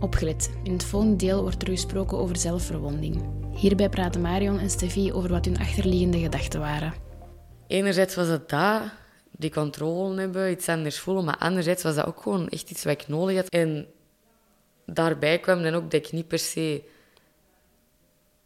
Opgelet. 0.00 0.50
In 0.62 0.72
het 0.72 0.84
volgende 0.84 1.16
deel 1.16 1.42
wordt 1.42 1.62
er 1.62 1.68
gesproken 1.68 2.18
over 2.18 2.36
zelfverwonding. 2.36 3.22
Hierbij 3.54 3.88
praten 3.88 4.20
Marion 4.20 4.58
en 4.58 4.70
Steffi 4.70 5.12
over 5.12 5.30
wat 5.30 5.44
hun 5.44 5.58
achterliggende 5.58 6.18
gedachten 6.18 6.60
waren. 6.60 6.94
Enerzijds 7.66 8.14
was 8.14 8.26
het 8.26 8.48
dat, 8.48 8.82
die 9.38 9.50
controle 9.50 10.20
hebben, 10.20 10.50
iets 10.50 10.68
anders 10.68 10.98
voelen, 10.98 11.24
maar 11.24 11.38
anderzijds 11.38 11.82
was 11.82 11.94
dat 11.94 12.06
ook 12.06 12.22
gewoon 12.22 12.48
echt 12.48 12.70
iets 12.70 12.84
wat 12.84 13.00
ik 13.00 13.08
nodig 13.08 13.36
had. 13.36 13.48
En 13.48 13.86
daarbij 14.84 15.38
kwam 15.38 15.62
dan 15.62 15.74
ook 15.74 15.90
dat 15.90 16.06
ik 16.06 16.12
niet 16.12 16.28
per 16.28 16.38
se 16.38 16.82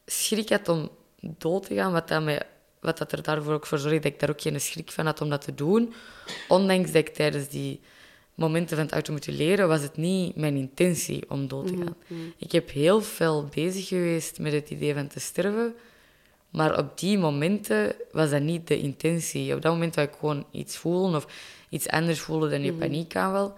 schrik 0.06 0.48
had 0.48 0.68
om 0.68 0.90
dood 1.20 1.66
te 1.66 1.74
gaan, 1.74 1.92
wat, 1.92 2.08
dat 2.08 2.22
mij, 2.22 2.42
wat 2.80 2.98
dat 2.98 3.12
er 3.12 3.22
daarvoor 3.22 3.52
ook 3.52 3.66
voor 3.66 3.78
zorgde 3.78 4.00
dat 4.00 4.12
ik 4.12 4.20
daar 4.20 4.30
ook 4.30 4.40
geen 4.40 4.60
schrik 4.60 4.90
van 4.90 5.06
had 5.06 5.20
om 5.20 5.30
dat 5.30 5.42
te 5.44 5.54
doen. 5.54 5.94
Ondanks 6.48 6.92
dat 6.92 7.06
ik 7.06 7.14
tijdens 7.14 7.48
die 7.48 7.80
momenten 8.34 8.76
van 8.76 8.84
het 8.84 8.94
automutileren 8.94 9.68
was 9.68 9.82
het 9.82 9.96
niet 9.96 10.36
mijn 10.36 10.56
intentie 10.56 11.30
om 11.30 11.48
dood 11.48 11.66
te 11.66 11.76
gaan. 11.76 11.96
Ik 12.36 12.52
heb 12.52 12.70
heel 12.70 13.00
veel 13.00 13.48
bezig 13.54 13.88
geweest 13.88 14.38
met 14.38 14.52
het 14.52 14.70
idee 14.70 14.94
van 14.94 15.06
te 15.06 15.20
sterven, 15.20 15.74
maar 16.52 16.78
op 16.78 16.98
die 16.98 17.18
momenten 17.18 17.94
was 18.10 18.30
dat 18.30 18.42
niet 18.42 18.68
de 18.68 18.78
intentie. 18.78 19.54
Op 19.54 19.62
dat 19.62 19.72
moment 19.72 19.94
dat 19.94 20.08
ik 20.08 20.14
gewoon 20.18 20.46
iets 20.50 20.76
voelde 20.76 21.16
of 21.16 21.26
iets 21.68 21.88
anders 21.88 22.20
voelde 22.20 22.48
dan 22.48 22.62
je 22.62 22.72
paniek 22.72 23.16
aan 23.16 23.32
wel. 23.32 23.54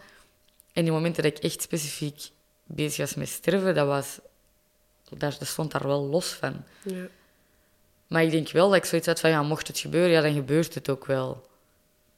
En 0.73 0.83
die 0.83 0.93
momenten 0.93 1.23
dat 1.23 1.37
ik 1.37 1.43
echt 1.45 1.63
specifiek 1.63 2.31
bezig 2.65 2.97
was 2.97 3.15
met 3.15 3.29
sterven, 3.29 3.75
dat, 3.75 3.87
was, 3.87 4.19
daar, 5.19 5.37
dat 5.39 5.49
stond 5.49 5.73
daar 5.73 5.87
wel 5.87 6.03
los 6.03 6.33
van. 6.33 6.65
Ja. 6.83 7.07
Maar 8.07 8.23
ik 8.23 8.31
denk 8.31 8.51
wel 8.51 8.69
dat 8.69 8.77
ik 8.77 8.85
zoiets 8.85 9.07
had 9.07 9.21
van, 9.21 9.31
ja, 9.31 9.43
mocht 9.43 9.67
het 9.67 9.79
gebeuren, 9.79 10.11
ja, 10.11 10.21
dan 10.21 10.33
gebeurt 10.33 10.75
het 10.75 10.89
ook 10.89 11.07
wel. 11.07 11.47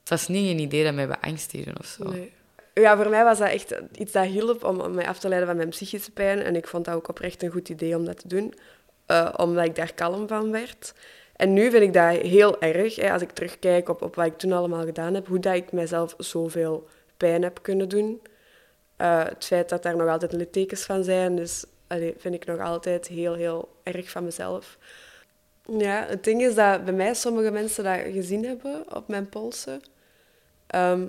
Het 0.01 0.09
was 0.09 0.29
niet 0.29 0.51
een 0.51 0.59
idee 0.59 0.85
dat 0.85 0.95
mij 0.95 1.07
beangstigde 1.07 1.73
of 1.79 1.87
zo. 1.87 2.11
Nee. 2.11 2.33
Ja, 2.75 2.97
voor 2.97 3.09
mij 3.09 3.25
was 3.25 3.39
dat 3.39 3.49
echt 3.49 3.75
iets 3.99 4.13
dat 4.13 4.27
hielp 4.27 4.65
om, 4.65 4.81
om 4.81 4.95
mij 4.95 5.09
af 5.09 5.19
te 5.19 5.29
leiden 5.29 5.49
van 5.49 5.57
mijn 5.57 5.69
psychische 5.69 6.11
pijn. 6.11 6.39
En 6.39 6.57
ik 6.57 6.67
vond 6.67 6.85
dat 6.85 6.95
ook 6.95 7.09
oprecht 7.09 7.43
een 7.43 7.51
goed 7.51 7.69
idee 7.69 7.97
om 7.97 8.05
dat 8.05 8.19
te 8.19 8.29
doen, 8.29 8.55
eh, 9.07 9.35
omdat 9.37 9.65
ik 9.65 9.75
daar 9.75 9.95
kalm 9.95 10.29
van 10.29 10.51
werd. 10.51 10.95
En 11.37 11.53
nu 11.53 11.71
vind 11.71 11.83
ik 11.83 11.93
dat 11.93 12.17
heel 12.17 12.61
erg, 12.61 12.97
hè, 12.97 13.13
als 13.13 13.23
ik 13.23 13.31
terugkijk 13.31 13.89
op, 13.89 14.03
op 14.03 14.15
wat 14.15 14.27
ik 14.27 14.39
toen 14.39 14.53
allemaal 14.53 14.85
gedaan 14.85 15.15
heb, 15.15 15.27
hoe 15.27 15.39
dat 15.39 15.55
ik 15.55 15.73
mijzelf 15.73 16.15
zoveel 16.19 16.89
pijn 17.17 17.43
heb 17.43 17.63
kunnen 17.63 17.89
doen. 17.89 18.23
Eh, 18.97 19.25
het 19.25 19.45
feit 19.45 19.69
dat 19.69 19.83
daar 19.83 19.97
nog 19.97 20.09
altijd 20.09 20.33
littekens 20.33 20.83
van 20.85 21.05
zijn, 21.05 21.37
dus 21.37 21.65
vind 22.17 22.35
ik 22.35 22.45
nog 22.45 22.61
altijd 22.61 23.09
heel, 23.09 23.35
heel 23.35 23.69
erg 23.83 24.11
van 24.11 24.25
mezelf. 24.25 24.79
Ja, 25.79 26.05
het 26.09 26.25
ding 26.25 26.43
is 26.43 26.55
dat 26.55 26.85
bij 26.85 26.95
mij 26.95 27.15
sommige 27.15 27.51
mensen 27.51 27.85
dat 27.85 28.01
gezien 28.13 28.45
hebben 28.45 28.97
op 28.97 29.09
mijn 29.09 29.29
polsen. 29.29 29.81
Ehm, 30.67 31.07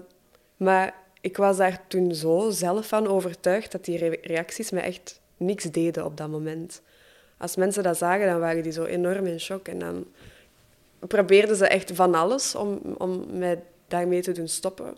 maar 0.57 0.93
ik 1.21 1.37
was 1.37 1.57
daar 1.57 1.87
toen 1.87 2.15
zo 2.15 2.49
zelf 2.49 2.87
van 2.87 3.07
overtuigd 3.07 3.71
dat 3.71 3.85
die 3.85 3.97
re- 3.97 4.17
reacties 4.21 4.71
me 4.71 4.79
echt 4.79 5.21
niks 5.37 5.63
deden 5.63 6.05
op 6.05 6.17
dat 6.17 6.29
moment. 6.29 6.81
Als 7.37 7.55
mensen 7.55 7.83
dat 7.83 7.97
zagen, 7.97 8.27
dan 8.27 8.39
waren 8.39 8.63
die 8.63 8.71
zo 8.71 8.83
enorm 8.83 9.25
in 9.25 9.39
shock. 9.39 9.67
En 9.67 9.79
dan 9.79 10.05
probeerden 10.99 11.55
ze 11.55 11.67
echt 11.67 11.91
van 11.93 12.15
alles 12.15 12.55
om, 12.55 12.79
om 12.97 13.25
mij 13.37 13.63
daarmee 13.87 14.21
te 14.21 14.31
doen 14.31 14.47
stoppen. 14.47 14.97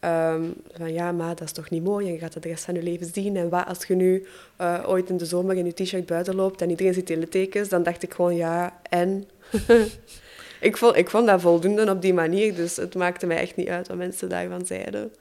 Ehm, 0.00 0.42
van 0.72 0.92
ja, 0.92 1.12
maar 1.12 1.28
dat 1.28 1.40
is 1.40 1.52
toch 1.52 1.70
niet 1.70 1.84
mooi 1.84 2.06
en 2.06 2.12
je 2.12 2.18
gaat 2.18 2.34
het 2.34 2.42
de 2.42 2.48
rest 2.48 2.64
van 2.64 2.74
je 2.74 2.82
leven 2.82 3.10
zien. 3.12 3.36
En 3.36 3.48
wat 3.48 3.66
als 3.66 3.84
je 3.84 3.94
nu 3.94 4.26
eh, 4.56 4.84
ooit 4.86 5.10
in 5.10 5.16
de 5.16 5.26
zomer 5.26 5.56
in 5.56 5.64
je 5.64 5.72
t-shirt 5.72 6.06
buiten 6.06 6.34
loopt 6.34 6.62
en 6.62 6.70
iedereen 6.70 6.94
ziet 6.94 7.08
hele 7.08 7.28
tekens, 7.28 7.68
dan 7.68 7.82
dacht 7.82 8.02
ik 8.02 8.14
gewoon 8.14 8.36
ja, 8.36 8.80
en? 8.82 9.28
ik, 10.60 10.76
vond, 10.76 10.96
ik 10.96 11.10
vond 11.10 11.26
dat 11.26 11.40
voldoende 11.40 11.90
op 11.90 12.02
die 12.02 12.14
manier, 12.14 12.54
dus 12.54 12.76
het 12.76 12.94
maakte 12.94 13.26
mij 13.26 13.36
echt 13.36 13.56
niet 13.56 13.68
uit 13.68 13.88
wat 13.88 13.96
mensen 13.96 14.28
daarvan 14.28 14.66
zeiden. 14.66 15.12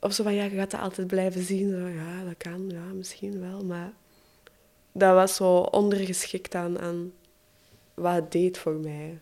Of 0.00 0.12
zo 0.12 0.22
van 0.22 0.34
ja, 0.34 0.44
je 0.44 0.56
gaat 0.56 0.70
dat 0.70 0.80
altijd 0.80 1.06
blijven 1.06 1.42
zien. 1.42 1.70
Zo, 1.70 1.86
ja, 1.88 2.24
dat 2.24 2.36
kan, 2.36 2.64
ja, 2.68 2.92
misschien 2.94 3.40
wel, 3.40 3.64
maar 3.64 3.92
dat 4.92 5.14
was 5.14 5.34
zo 5.34 5.56
ondergeschikt 5.56 6.54
aan, 6.54 6.78
aan 6.78 7.12
wat 7.94 8.14
het 8.14 8.32
deed 8.32 8.58
voor 8.58 8.74
mij. 8.74 9.18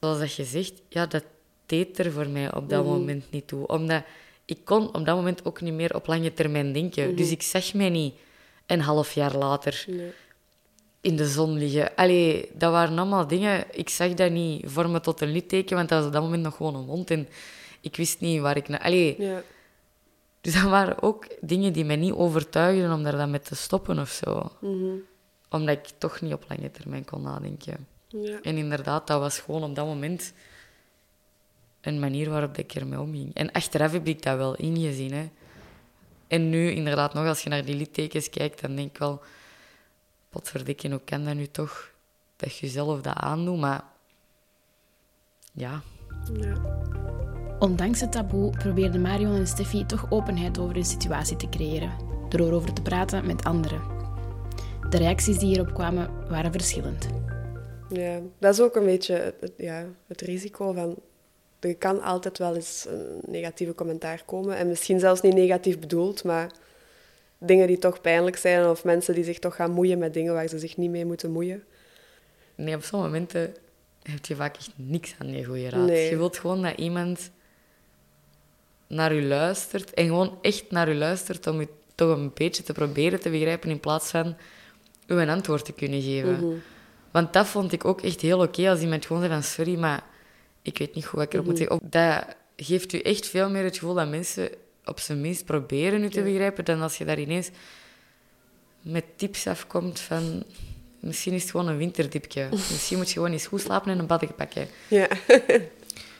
Zoals 0.00 0.18
dat 0.18 0.34
je 0.34 0.44
zegt, 0.44 0.72
ja, 0.88 1.06
dat 1.06 1.24
deed 1.66 1.98
er 1.98 2.12
voor 2.12 2.28
mij 2.28 2.54
op 2.54 2.68
dat 2.68 2.84
moment 2.84 3.24
niet 3.30 3.46
toe. 3.46 3.66
Omdat 3.66 4.02
ik 4.44 4.58
kon 4.64 4.86
op 4.94 5.04
dat 5.06 5.16
moment 5.16 5.44
ook 5.44 5.60
niet 5.60 5.72
meer 5.74 5.94
op 5.94 6.06
lange 6.06 6.32
termijn 6.34 6.72
denken. 6.72 7.16
Dus 7.16 7.30
ik 7.30 7.42
zag 7.42 7.74
mij 7.74 7.88
niet 7.90 8.14
een 8.66 8.80
half 8.80 9.12
jaar 9.12 9.36
later 9.36 9.84
Nee. 9.86 10.10
in 11.00 11.16
de 11.16 11.26
zon 11.26 11.58
liggen. 11.58 11.94
Allee, 11.94 12.48
dat 12.54 12.72
waren 12.72 12.98
allemaal 12.98 13.26
dingen... 13.26 13.64
Ik 13.70 13.88
zag 13.88 14.14
dat 14.14 14.30
niet 14.30 14.64
vormen 14.66 15.02
tot 15.02 15.20
een 15.20 15.32
litteken, 15.32 15.76
want 15.76 15.88
dat 15.88 15.98
was 15.98 16.06
op 16.06 16.12
dat 16.12 16.22
moment 16.22 16.42
nog 16.42 16.56
gewoon 16.56 16.74
een 16.74 16.84
wond. 16.86 17.10
En 17.10 17.28
ik 17.80 17.96
wist 17.96 18.20
niet 18.20 18.40
waar 18.40 18.56
ik... 18.56 18.68
naar. 18.68 18.80
Allee, 18.80 19.14
Ja. 19.18 19.42
Dus 20.42 20.54
dat 20.54 20.62
waren 20.62 21.02
ook 21.02 21.26
dingen 21.40 21.72
die 21.72 21.84
mij 21.84 21.96
niet 21.96 22.12
overtuigden 22.12 22.92
om 22.92 23.02
daar 23.02 23.16
dan 23.16 23.30
mee 23.30 23.40
te 23.40 23.54
stoppen 23.54 23.98
of 23.98 24.10
zo. 24.10 24.52
Mhm. 24.60 24.94
Omdat 25.48 25.78
ik 25.78 25.86
toch 25.98 26.20
niet 26.20 26.32
op 26.32 26.44
lange 26.48 26.70
termijn 26.70 27.04
kon 27.04 27.22
nadenken. 27.22 27.86
ja. 28.08 28.40
En 28.42 28.56
inderdaad, 28.56 29.06
dat 29.06 29.20
was 29.20 29.38
gewoon 29.38 29.64
op 29.64 29.74
dat 29.74 29.86
moment 29.86 30.32
een 31.80 32.00
manier 32.00 32.30
waarop 32.30 32.58
ik 32.58 32.74
ermee 32.74 33.00
omging. 33.00 33.34
En 33.34 33.52
achteraf 33.52 33.92
heb 33.92 34.06
ik 34.06 34.22
dat 34.22 34.36
wel 34.36 34.56
ingezien. 34.56 35.12
Hè. 35.12 35.30
En 36.26 36.50
nu, 36.50 36.70
inderdaad, 36.70 37.14
nog 37.14 37.26
als 37.26 37.42
je 37.42 37.48
naar 37.48 37.64
die 37.64 37.76
littekens 37.76 38.30
kijkt, 38.30 38.60
dan 38.60 38.76
denk 38.76 38.90
ik 38.90 38.98
wel... 38.98 39.22
Potverdikke, 40.28 40.90
hoe 40.90 41.00
kan 41.04 41.24
dat 41.24 41.34
nu 41.34 41.46
toch? 41.46 41.90
Dat 42.36 42.56
je 42.56 42.68
zelf 42.68 43.00
dat 43.00 43.16
aandoet, 43.16 43.58
maar... 43.58 43.84
Ja, 45.52 45.82
ja. 46.32 47.00
Ondanks 47.62 48.00
het 48.00 48.12
taboe 48.12 48.50
probeerden 48.50 49.00
Marion 49.00 49.34
en 49.34 49.46
Steffi 49.46 49.86
toch 49.86 50.06
openheid 50.10 50.58
over 50.58 50.74
hun 50.74 50.84
situatie 50.84 51.36
te 51.36 51.48
creëren, 51.48 51.92
door 52.28 52.40
erover 52.40 52.72
te 52.72 52.82
praten 52.82 53.26
met 53.26 53.44
anderen. 53.44 53.80
De 54.90 54.96
reacties 54.96 55.38
die 55.38 55.48
hierop 55.48 55.74
kwamen 55.74 56.28
waren 56.28 56.52
verschillend. 56.52 57.06
Ja, 57.88 58.20
dat 58.38 58.52
is 58.54 58.60
ook 58.60 58.76
een 58.76 58.84
beetje 58.84 59.14
het, 59.14 59.34
het- 59.40 59.52
ja, 59.56 59.86
het 60.06 60.20
risico 60.20 60.72
van... 60.72 60.96
Er 61.60 61.76
kan 61.76 62.02
altijd 62.02 62.38
wel 62.38 62.54
eens 62.54 62.86
een 62.88 63.20
negatieve 63.26 63.74
commentaar 63.74 64.22
komen. 64.26 64.56
En 64.56 64.68
misschien 64.68 65.00
zelfs 65.00 65.20
niet 65.20 65.34
negatief 65.34 65.78
bedoeld, 65.78 66.24
maar 66.24 66.50
dingen 67.38 67.66
die 67.66 67.78
toch 67.78 68.00
pijnlijk 68.00 68.36
zijn 68.36 68.66
of 68.68 68.84
mensen 68.84 69.14
die 69.14 69.24
zich 69.24 69.38
toch 69.38 69.54
gaan 69.54 69.70
moeien 69.70 69.98
met 69.98 70.14
dingen 70.14 70.32
waar 70.34 70.48
ze 70.48 70.58
zich 70.58 70.76
niet 70.76 70.90
mee 70.90 71.04
moeten 71.04 71.30
moeien. 71.32 71.62
nee, 72.54 72.74
op 72.74 72.82
zo'n 72.82 73.00
momenten 73.00 73.54
heb 74.02 74.24
je 74.26 74.36
vaak 74.36 74.56
echt 74.56 74.70
niks 74.76 75.14
aan 75.18 75.26
die 75.26 75.44
goede 75.44 75.68
raad. 75.70 75.86
Nee. 75.86 76.10
Je 76.10 76.16
wilt 76.16 76.38
gewoon 76.38 76.62
dat 76.62 76.78
iemand 76.78 77.30
naar 78.92 79.14
je 79.14 79.22
luistert 79.22 79.94
en 79.94 80.06
gewoon 80.06 80.38
echt 80.42 80.70
naar 80.70 80.88
je 80.88 80.94
luistert 80.94 81.46
om 81.46 81.60
je 81.60 81.68
toch 81.94 82.16
een 82.16 82.30
beetje 82.34 82.62
te 82.62 82.72
proberen 82.72 83.20
te 83.20 83.30
begrijpen 83.30 83.70
in 83.70 83.80
plaats 83.80 84.10
van 84.10 84.36
u 85.06 85.14
een 85.14 85.28
antwoord 85.28 85.64
te 85.64 85.72
kunnen 85.72 86.02
geven. 86.02 86.62
Want 87.10 87.32
dat 87.32 87.46
vond 87.46 87.72
ik 87.72 87.84
ook 87.84 88.00
echt 88.00 88.20
heel 88.20 88.40
oké 88.40 88.70
als 88.70 88.80
iemand 88.80 89.06
gewoon 89.06 89.22
zei 89.22 89.34
van 89.34 89.42
sorry, 89.42 89.78
maar 89.78 90.04
ik 90.62 90.78
weet 90.78 90.94
niet 90.94 91.04
goed 91.04 91.18
wat 91.18 91.26
ik 91.26 91.32
erop 91.32 91.46
moet 91.46 91.58
zeggen. 91.58 91.76
Of 91.76 91.82
Dat 91.88 92.24
geeft 92.56 92.92
u 92.92 92.98
echt 92.98 93.26
veel 93.26 93.50
meer 93.50 93.64
het 93.64 93.78
gevoel 93.78 93.94
dat 93.94 94.08
mensen 94.08 94.50
op 94.84 95.00
zijn 95.00 95.20
minst 95.20 95.44
proberen 95.44 96.04
u 96.04 96.08
te 96.08 96.22
begrijpen 96.22 96.64
dan 96.64 96.82
als 96.82 96.98
je 96.98 97.04
daar 97.04 97.18
ineens 97.18 97.50
met 98.80 99.04
tips 99.16 99.46
afkomt 99.46 100.00
van 100.00 100.44
misschien 101.00 101.32
is 101.32 101.42
het 101.42 101.50
gewoon 101.50 101.68
een 101.68 101.76
winterdipje. 101.76 102.48
Misschien 102.72 102.96
moet 102.96 103.08
je 103.08 103.12
gewoon 103.12 103.32
eens 103.32 103.46
goed 103.46 103.60
slapen 103.60 103.92
en 103.92 103.98
een 103.98 104.06
badje 104.06 104.26
pakken. 104.26 104.68
Ja. 104.88 105.08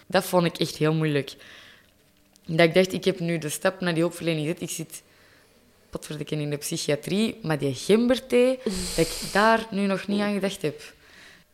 Dat 0.06 0.24
vond 0.24 0.44
ik 0.44 0.56
echt 0.56 0.76
heel 0.76 0.94
moeilijk. 0.94 1.36
Dat 2.56 2.66
ik 2.66 2.74
dacht, 2.74 2.92
ik 2.92 3.04
heb 3.04 3.18
nu 3.18 3.38
de 3.38 3.48
stap 3.48 3.80
naar 3.80 3.92
die 3.92 4.02
hulpverlening 4.02 4.46
gezet. 4.46 4.62
Ik 4.62 4.70
zit 4.70 5.02
potverdikken 5.90 6.40
in 6.40 6.50
de 6.50 6.56
psychiatrie, 6.56 7.38
maar 7.42 7.58
die 7.58 7.74
gemberthee, 7.74 8.58
dat 8.96 9.06
ik 9.06 9.32
daar 9.32 9.66
nu 9.70 9.86
nog 9.86 10.06
niet 10.06 10.20
aan 10.20 10.32
gedacht 10.32 10.62
heb. 10.62 10.92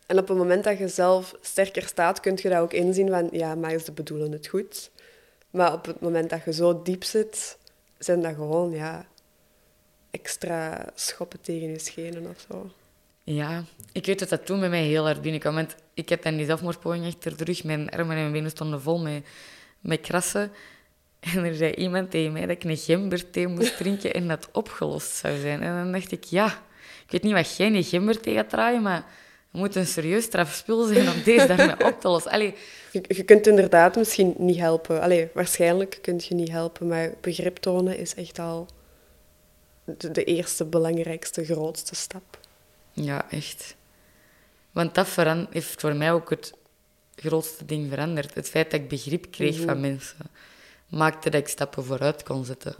En 0.05 0.17
op 0.17 0.27
het 0.27 0.37
moment 0.37 0.63
dat 0.63 0.77
je 0.77 0.87
zelf 0.87 1.35
sterker 1.41 1.83
staat, 1.83 2.19
kun 2.19 2.39
je 2.41 2.49
dat 2.49 2.59
ook 2.59 2.73
inzien 2.73 3.09
van... 3.09 3.29
Ja, 3.31 3.55
maar 3.55 3.79
ze 3.79 3.91
bedoelen 3.91 4.31
het 4.31 4.47
goed. 4.47 4.89
Maar 5.49 5.73
op 5.73 5.85
het 5.85 5.99
moment 5.99 6.29
dat 6.29 6.43
je 6.45 6.53
zo 6.53 6.81
diep 6.81 7.03
zit, 7.03 7.57
zijn 7.97 8.21
dat 8.21 8.35
gewoon, 8.35 8.71
ja... 8.71 9.07
Extra 10.11 10.85
schoppen 10.95 11.41
tegen 11.41 11.69
je 11.69 11.79
schenen 11.79 12.29
of 12.29 12.45
zo. 12.49 12.71
Ja, 13.23 13.63
ik 13.91 14.05
weet 14.05 14.19
dat 14.19 14.29
dat 14.29 14.45
toen 14.45 14.59
bij 14.59 14.69
mij 14.69 14.83
heel 14.83 15.03
hard 15.03 15.21
binnenkwam. 15.21 15.55
Want 15.55 15.75
ik 15.93 16.09
heb 16.09 16.23
dan 16.23 16.37
die 16.37 16.45
zelfmoordpoging 16.45 17.05
achter 17.05 17.37
de 17.37 17.43
rug. 17.43 17.63
Mijn 17.63 17.89
armen 17.89 18.15
en 18.15 18.21
mijn 18.21 18.31
benen 18.31 18.49
stonden 18.49 18.81
vol 18.81 18.99
met, 18.99 19.25
met 19.79 20.01
krassen. 20.01 20.51
En 21.35 21.43
er 21.43 21.55
zei 21.55 21.73
iemand 21.73 22.11
tegen 22.11 22.31
mij 22.31 22.41
dat 22.41 22.49
ik 22.49 22.63
een 22.63 22.77
gemberthee 22.77 23.47
moest 23.47 23.77
drinken 23.77 24.13
en 24.13 24.27
dat 24.27 24.49
opgelost 24.51 25.15
zou 25.15 25.39
zijn. 25.39 25.61
En 25.61 25.83
dan 25.83 25.91
dacht 25.91 26.11
ik, 26.11 26.23
ja, 26.23 26.45
ik 27.05 27.11
weet 27.11 27.23
niet 27.23 27.33
wat 27.33 27.55
jij 27.55 27.71
in 27.71 27.83
gemberthee 27.83 28.33
gaat 28.33 28.49
draaien, 28.49 28.81
maar 28.81 29.05
het 29.51 29.61
moet 29.61 29.75
een 29.75 29.87
serieus 29.87 30.23
strafspul 30.23 30.83
zijn 30.85 31.09
om 31.09 31.23
deze 31.23 31.47
daarmee 31.47 31.85
op 31.85 32.01
te 32.01 32.07
lossen. 32.07 32.31
Allee, 32.31 32.55
Je, 32.91 33.03
je 33.07 33.23
kunt 33.23 33.47
inderdaad 33.47 33.95
misschien 33.95 34.33
niet 34.37 34.57
helpen. 34.57 35.01
Allee, 35.01 35.29
waarschijnlijk 35.33 35.99
kun 36.01 36.21
je 36.27 36.35
niet 36.35 36.49
helpen, 36.49 36.87
maar 36.87 37.13
begrip 37.21 37.57
tonen 37.57 37.97
is 37.97 38.15
echt 38.15 38.39
al 38.39 38.67
de, 39.83 40.11
de 40.11 40.23
eerste, 40.23 40.65
belangrijkste, 40.65 41.45
grootste 41.45 41.95
stap. 41.95 42.39
Ja, 42.91 43.31
echt. 43.31 43.75
Want 44.71 44.95
dat 44.95 45.07
heeft 45.49 45.81
voor 45.81 45.95
mij 45.95 46.11
ook 46.11 46.29
het 46.29 46.53
grootste 47.15 47.65
ding 47.65 47.89
veranderd. 47.89 48.33
Het 48.33 48.49
feit 48.49 48.71
dat 48.71 48.79
ik 48.79 48.87
begrip 48.87 49.31
kreeg 49.31 49.59
van 49.59 49.79
mensen, 49.79 50.17
maakte 50.89 51.29
dat 51.29 51.41
ik 51.41 51.47
stappen 51.47 51.83
vooruit 51.85 52.23
kon 52.23 52.45
zetten. 52.45 52.75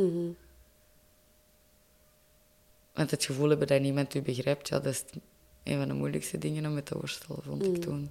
Want 2.94 3.12
het 3.12 3.26
gevoel 3.26 3.50
hebben 3.50 3.68
dat 3.68 3.82
niemand 3.82 4.14
u 4.14 4.22
begrijpt, 4.22 4.68
ja, 4.68 4.80
dat 4.80 4.94
is 4.94 5.04
een 5.64 5.78
van 5.78 5.88
de 5.88 5.94
moeilijkste 5.94 6.38
dingen 6.38 6.66
om 6.66 6.74
met 6.74 6.86
te 6.86 6.98
worstelen, 6.98 7.44
vond 7.44 7.64
ik 7.64 7.70
Mm. 7.70 7.80
toen. 7.80 8.10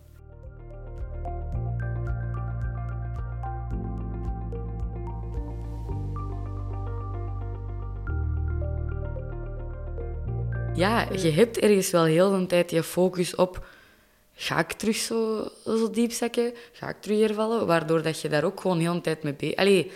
Ja, 10.74 11.08
je 11.12 11.30
hebt 11.30 11.58
ergens 11.58 11.90
wel 11.90 12.04
heel 12.04 12.30
de 12.30 12.46
tijd 12.46 12.70
je 12.70 12.82
focus 12.82 13.34
op... 13.34 13.66
Ga 14.40 14.58
ik 14.58 14.72
terug 14.72 14.96
zo, 14.96 15.50
zo 15.64 15.90
diep 15.90 16.12
zakken? 16.12 16.52
Ga 16.72 16.88
ik 16.88 16.96
terug 17.00 17.20
hervallen? 17.20 17.66
Waardoor 17.66 18.02
dat 18.02 18.20
je 18.20 18.28
daar 18.28 18.44
ook 18.44 18.60
gewoon 18.60 18.78
heel 18.78 18.92
de 18.92 19.00
tijd 19.00 19.22
mee 19.22 19.32
bezig... 19.34 19.56
Allee, 19.56 19.90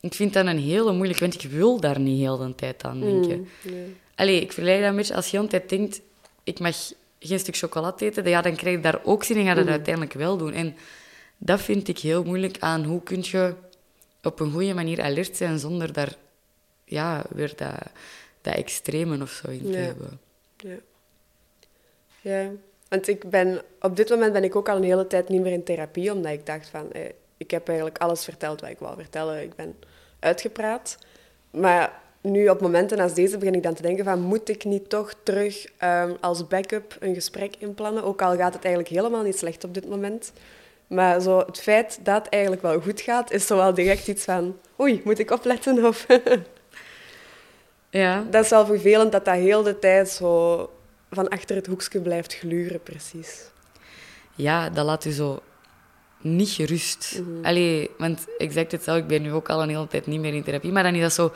ik 0.00 0.14
vind 0.14 0.32
dat 0.32 0.46
een 0.46 0.58
hele 0.58 0.92
moeilijke... 0.92 1.20
Want 1.28 1.42
ik 1.44 1.50
wil 1.50 1.80
daar 1.80 2.00
niet 2.00 2.18
heel 2.20 2.36
de 2.36 2.54
tijd 2.54 2.84
aan 2.84 3.00
denken. 3.00 3.38
Mm, 3.38 3.72
nee. 3.72 3.96
Allee, 4.14 4.40
ik 4.40 4.52
vergelijk 4.52 4.80
dat 4.80 4.90
een 4.90 4.96
beetje. 4.96 5.14
Als 5.14 5.24
je 5.24 5.30
de 5.30 5.36
hele 5.36 5.48
tijd 5.48 5.68
denkt, 5.68 6.00
ik 6.44 6.58
mag 6.60 6.76
geen 7.18 7.38
stuk 7.38 7.56
chocolade 7.56 8.04
eten, 8.04 8.22
dan, 8.22 8.32
ja, 8.32 8.42
dan 8.42 8.56
krijg 8.56 8.76
je 8.76 8.82
daar 8.82 9.00
ook 9.04 9.24
zin 9.24 9.36
in 9.36 9.42
en 9.42 9.48
ga 9.48 9.54
dat 9.54 9.68
uiteindelijk 9.68 10.14
wel 10.14 10.36
doen. 10.36 10.52
En 10.52 10.76
dat 11.38 11.60
vind 11.60 11.88
ik 11.88 11.98
heel 11.98 12.24
moeilijk 12.24 12.56
aan 12.58 12.84
hoe 12.84 13.02
kun 13.02 13.18
je 13.22 13.54
op 14.22 14.40
een 14.40 14.52
goede 14.52 14.74
manier 14.74 15.02
alert 15.02 15.36
zijn 15.36 15.58
zonder 15.58 15.92
daar 15.92 16.16
ja, 16.84 17.24
weer 17.30 17.52
dat, 17.56 17.74
dat 18.40 18.54
extreme 18.54 19.22
of 19.22 19.30
zo 19.30 19.50
in 19.50 19.62
te 19.62 19.78
Ja. 19.78 19.84
hebben. 19.84 20.20
Ja. 20.56 20.76
ja, 22.20 22.50
want 22.88 23.08
ik 23.08 23.30
ben, 23.30 23.62
op 23.80 23.96
dit 23.96 24.08
moment 24.08 24.32
ben 24.32 24.44
ik 24.44 24.56
ook 24.56 24.68
al 24.68 24.76
een 24.76 24.82
hele 24.82 25.06
tijd 25.06 25.28
niet 25.28 25.40
meer 25.40 25.52
in 25.52 25.64
therapie, 25.64 26.12
omdat 26.12 26.32
ik 26.32 26.46
dacht 26.46 26.68
van, 26.68 26.92
eh, 26.92 27.02
ik 27.36 27.50
heb 27.50 27.68
eigenlijk 27.68 27.98
alles 27.98 28.24
verteld 28.24 28.60
wat 28.60 28.70
ik 28.70 28.78
wou 28.78 28.96
vertellen. 28.96 29.42
Ik 29.42 29.54
ben 29.54 29.76
uitgepraat. 30.18 30.98
Maar 31.50 32.00
nu 32.20 32.48
op 32.48 32.60
momenten 32.60 32.98
als 32.98 33.14
deze 33.14 33.38
begin 33.38 33.54
ik 33.54 33.62
dan 33.62 33.74
te 33.74 33.82
denken 33.82 34.04
van, 34.04 34.20
moet 34.20 34.48
ik 34.48 34.64
niet 34.64 34.88
toch 34.88 35.14
terug 35.22 35.66
ehm, 35.76 36.12
als 36.20 36.46
backup 36.46 36.96
een 37.00 37.14
gesprek 37.14 37.54
inplannen? 37.58 38.04
Ook 38.04 38.22
al 38.22 38.36
gaat 38.36 38.54
het 38.54 38.64
eigenlijk 38.64 38.94
helemaal 38.94 39.22
niet 39.22 39.38
slecht 39.38 39.64
op 39.64 39.74
dit 39.74 39.88
moment. 39.88 40.32
Maar 40.86 41.20
zo, 41.20 41.38
het 41.38 41.60
feit 41.60 41.98
dat 42.02 42.24
het 42.24 42.32
eigenlijk 42.32 42.62
wel 42.62 42.80
goed 42.80 43.00
gaat, 43.00 43.30
is 43.30 43.46
zo 43.46 43.56
wel 43.56 43.74
direct 43.74 44.08
iets 44.08 44.24
van, 44.24 44.58
oei, 44.80 45.00
moet 45.04 45.18
ik 45.18 45.30
opletten? 45.30 45.86
Of 45.86 46.06
Ja, 47.90 48.24
dat 48.30 48.44
is 48.44 48.50
wel 48.50 48.66
vervelend 48.66 49.12
dat 49.12 49.24
dat 49.24 49.34
heel 49.34 49.62
de 49.62 49.78
tijd 49.78 50.08
zo 50.08 50.70
van 51.10 51.28
achter 51.28 51.56
het 51.56 51.66
hoekje 51.66 52.00
blijft 52.00 52.34
gluren, 52.34 52.82
precies. 52.82 53.50
ja, 54.34 54.70
dat 54.70 54.84
laat 54.86 55.04
u 55.04 55.10
zo 55.10 55.42
niet 56.20 56.48
gerust. 56.48 57.22
Allee, 57.42 57.90
want 57.98 58.26
exact 58.38 58.72
hetzelfde, 58.72 59.02
ik 59.02 59.08
ben 59.08 59.22
nu 59.22 59.32
ook 59.32 59.48
al 59.48 59.62
een 59.62 59.68
hele 59.68 59.86
tijd 59.86 60.06
niet 60.06 60.20
meer 60.20 60.34
in 60.34 60.42
therapie, 60.42 60.72
maar 60.72 60.82
dan 60.82 60.94
is 60.94 61.00
dat 61.00 61.12
zo, 61.12 61.32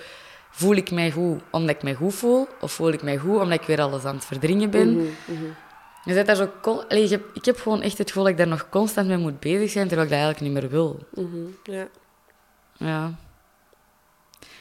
voel 0.50 0.75
ik 0.75 0.91
mij 0.91 1.11
goed 1.11 1.43
omdat 1.50 1.76
ik 1.76 1.83
mij 1.83 1.95
goed 1.95 2.14
voel, 2.14 2.49
of 2.61 2.73
voel 2.73 2.93
ik 2.93 3.02
mij 3.02 3.17
goed 3.19 3.41
omdat 3.41 3.61
ik 3.61 3.67
weer 3.67 3.81
alles 3.81 4.05
aan 4.05 4.14
het 4.14 4.25
verdringen 4.25 4.71
ben? 4.71 4.93
Mhm, 4.97 5.05
Je 6.05 6.12
zit 6.12 6.26
daar 6.26 6.37
zo... 6.37 6.50
Allee, 6.88 7.02
je 7.02 7.09
hebt- 7.09 7.37
ik 7.37 7.45
heb 7.45 7.57
gewoon 7.61 7.83
echt 7.83 7.99
het 7.99 8.07
gevoel 8.09 8.23
dat 8.23 8.33
ik 8.33 8.38
daar 8.38 8.49
nog 8.49 8.69
constant 8.69 9.09
mee 9.09 9.17
moet 9.17 9.41
bezig 9.41 9.71
zijn, 9.71 9.87
terwijl 9.88 10.09
ik 10.09 10.14
dat 10.14 10.23
eigenlijk 10.23 10.52
niet 10.55 10.62
meer 10.62 10.71
wil. 10.71 10.99
Mhm, 11.14 11.47
Ja. 11.64 11.88
Ja. 12.76 13.14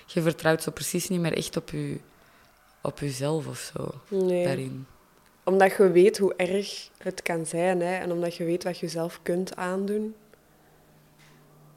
Je 0.05 0.21
vertrouwt 0.21 0.63
zo 0.63 0.71
precies 0.71 1.07
niet 1.09 1.19
meer 1.19 1.33
echt 1.37 1.57
op, 1.57 1.69
je, 1.69 1.99
op 2.81 2.99
jezelf 2.99 3.47
of 3.47 3.71
zo. 3.75 4.01
Nee. 4.07 4.43
Daarin. 4.45 4.85
Omdat 5.43 5.75
je 5.75 5.91
weet 5.91 6.17
hoe 6.17 6.33
erg 6.35 6.89
het 6.97 7.21
kan 7.21 7.45
zijn 7.45 7.81
hè, 7.81 7.95
en 7.95 8.11
omdat 8.11 8.35
je 8.35 8.43
weet 8.43 8.63
wat 8.63 8.77
je 8.77 8.87
zelf 8.87 9.19
kunt 9.23 9.55
aandoen. 9.55 10.15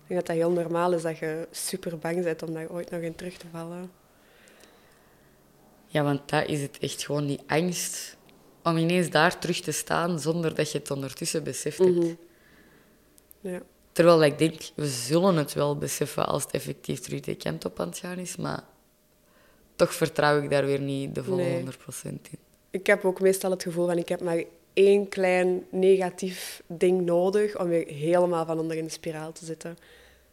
Ik 0.03 0.11
denk 0.11 0.21
dat 0.21 0.27
dat 0.27 0.37
heel 0.37 0.51
normaal 0.51 0.93
is 0.93 1.03
dat 1.03 1.19
je 1.19 1.49
super 1.51 1.99
bang 1.99 2.23
bent 2.23 2.43
om 2.43 2.55
daar 2.55 2.71
ooit 2.71 2.91
nog 2.91 3.01
in 3.01 3.15
terug 3.15 3.37
te 3.37 3.47
vallen. 3.53 3.91
Ja, 5.87 6.03
want 6.03 6.29
dat 6.29 6.49
is 6.49 6.61
het 6.61 6.79
echt 6.79 7.05
gewoon, 7.05 7.27
die 7.27 7.41
angst 7.47 8.17
om 8.63 8.77
ineens 8.77 9.11
daar 9.11 9.39
terug 9.39 9.61
te 9.61 9.73
staan 9.73 10.21
zonder 10.21 10.55
dat 10.55 10.73
je 10.73 10.79
het 10.79 10.91
ondertussen 10.91 11.45
beseft 11.45 11.79
hebt. 11.79 11.91
Mhm. 11.91 12.15
Ja. 13.41 13.63
Terwijl 13.93 14.25
ik 14.25 14.39
denk, 14.39 14.61
we 14.75 14.87
zullen 14.87 15.37
het 15.37 15.53
wel 15.53 15.79
beseffen 15.79 16.27
als 16.27 16.43
het 16.43 16.53
effectief 16.53 17.01
terug 17.01 17.21
de 17.21 17.35
kant 17.35 17.65
op 17.65 17.81
aan 17.81 17.89
het 17.89 17.99
gaan 17.99 18.19
is, 18.19 18.37
maar 18.37 18.65
toch 19.77 19.95
vertrouw 19.95 20.43
ik 20.43 20.51
daar 20.51 20.65
weer 20.65 20.81
niet 20.81 21.15
de 21.15 21.25
volle 21.25 21.43
Nee. 21.43 21.63
100% 21.63 22.29
in. 22.31 22.39
Ik 22.75 22.87
heb 22.87 23.05
ook 23.05 23.21
meestal 23.21 23.51
het 23.51 23.63
gevoel 23.63 23.87
van 23.87 23.99
ik 23.99 24.09
heb 24.09 24.21
maar 24.21 24.43
één 24.73 25.09
klein 25.09 25.67
negatief 25.71 26.63
ding 26.67 27.01
nodig 27.01 27.59
om 27.59 27.69
weer 27.69 27.87
helemaal 27.87 28.47
van 28.47 28.59
onder 28.59 28.77
in 28.77 28.85
de 28.85 28.91
spiraal 28.91 29.33
te 29.33 29.45
zitten. 29.45 29.79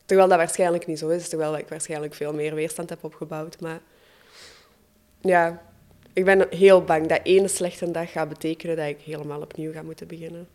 Terwijl 0.05 0.29
dat 0.29 0.37
waarschijnlijk 0.37 0.87
niet 0.87 0.99
zo 0.99 1.07
is, 1.07 1.29
terwijl 1.29 1.57
ik 1.57 1.67
waarschijnlijk 1.67 2.13
veel 2.13 2.33
meer 2.33 2.55
weerstand 2.55 2.89
heb 2.89 3.03
opgebouwd. 3.03 3.59
Maar 3.59 3.81
ja, 5.21 5.61
ik 6.13 6.25
ben 6.25 6.47
heel 6.49 6.83
bang 6.83 7.07
dat 7.07 7.19
één 7.23 7.49
slechte 7.49 7.91
dag 7.91 8.11
gaat 8.11 8.29
betekenen 8.29 8.75
dat 8.75 8.87
ik 8.87 9.01
helemaal 9.01 9.41
opnieuw 9.41 9.71
ga 9.71 9.81
moeten 9.81 10.07
beginnen. 10.07 10.47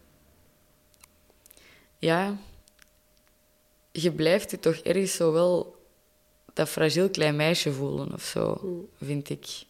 Ja, 1.98 2.36
je 3.92 4.12
blijft 4.12 4.50
je 4.50 4.58
toch 4.58 4.76
ergens 4.76 5.14
zo 5.14 5.32
wel 5.32 5.76
dat 6.52 6.68
fragiel 6.68 7.10
klein 7.10 7.36
meisje 7.36 7.72
voelen 7.72 8.12
of 8.12 8.22
zo, 8.22 8.60
vind 9.02 9.30
ik. 9.30 9.64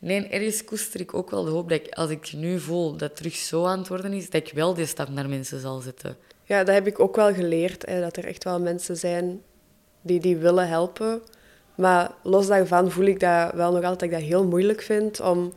Nee, 0.00 0.28
ergens 0.28 0.64
koester 0.64 1.00
ik 1.00 1.14
ook 1.14 1.30
wel 1.30 1.44
de 1.44 1.50
hoop 1.50 1.68
dat 1.68 1.78
ik, 1.78 1.94
als 1.94 2.10
ik 2.10 2.32
nu 2.32 2.60
voel 2.60 2.96
dat 2.96 3.16
terug 3.16 3.34
zo 3.34 3.64
aan 3.64 3.78
het 3.78 3.88
worden 3.88 4.12
is, 4.12 4.30
dat 4.30 4.46
ik 4.46 4.52
wel 4.54 4.74
die 4.74 4.86
stap 4.86 5.08
naar 5.08 5.28
mensen 5.28 5.60
zal 5.60 5.80
zetten. 5.80 6.16
Ja, 6.44 6.64
dat 6.64 6.74
heb 6.74 6.86
ik 6.86 7.00
ook 7.00 7.16
wel 7.16 7.34
geleerd, 7.34 7.86
hè, 7.86 8.00
dat 8.00 8.16
er 8.16 8.24
echt 8.24 8.44
wel 8.44 8.60
mensen 8.60 8.96
zijn 8.96 9.42
die, 10.00 10.20
die 10.20 10.36
willen 10.36 10.68
helpen. 10.68 11.22
Maar 11.74 12.10
los 12.22 12.46
daarvan 12.46 12.90
voel 12.90 13.04
ik 13.04 13.20
dat 13.20 13.52
wel 13.52 13.72
nog 13.72 13.84
altijd 13.84 13.98
dat 13.98 14.02
ik 14.02 14.10
dat 14.10 14.20
heel 14.20 14.44
moeilijk 14.44 14.82
vind 14.82 15.20
om 15.20 15.52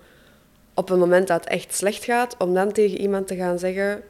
op 0.73 0.89
een 0.89 0.99
moment 0.99 1.27
dat 1.27 1.43
het 1.43 1.53
echt 1.53 1.75
slecht 1.75 2.03
gaat, 2.03 2.35
om 2.37 2.53
dan 2.53 2.71
tegen 2.71 2.97
iemand 2.97 3.27
te 3.27 3.35
gaan 3.35 3.59
zeggen, 3.59 4.01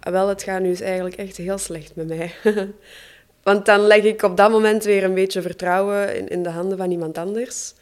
"Ah, 0.00 0.12
wel, 0.12 0.28
het 0.28 0.42
gaat 0.42 0.60
nu 0.60 0.74
eigenlijk 0.74 1.16
echt 1.16 1.36
heel 1.36 1.58
slecht 1.58 1.96
met 1.96 2.06
mij. 2.06 2.34
Want 3.42 3.66
dan 3.66 3.80
leg 3.80 4.02
ik 4.02 4.22
op 4.22 4.36
dat 4.36 4.50
moment 4.50 4.84
weer 4.84 5.04
een 5.04 5.14
beetje 5.14 5.42
vertrouwen 5.42 6.16
in, 6.16 6.28
in 6.28 6.42
de 6.42 6.48
handen 6.48 6.78
van 6.78 6.90
iemand 6.90 7.18
anders. 7.18 7.74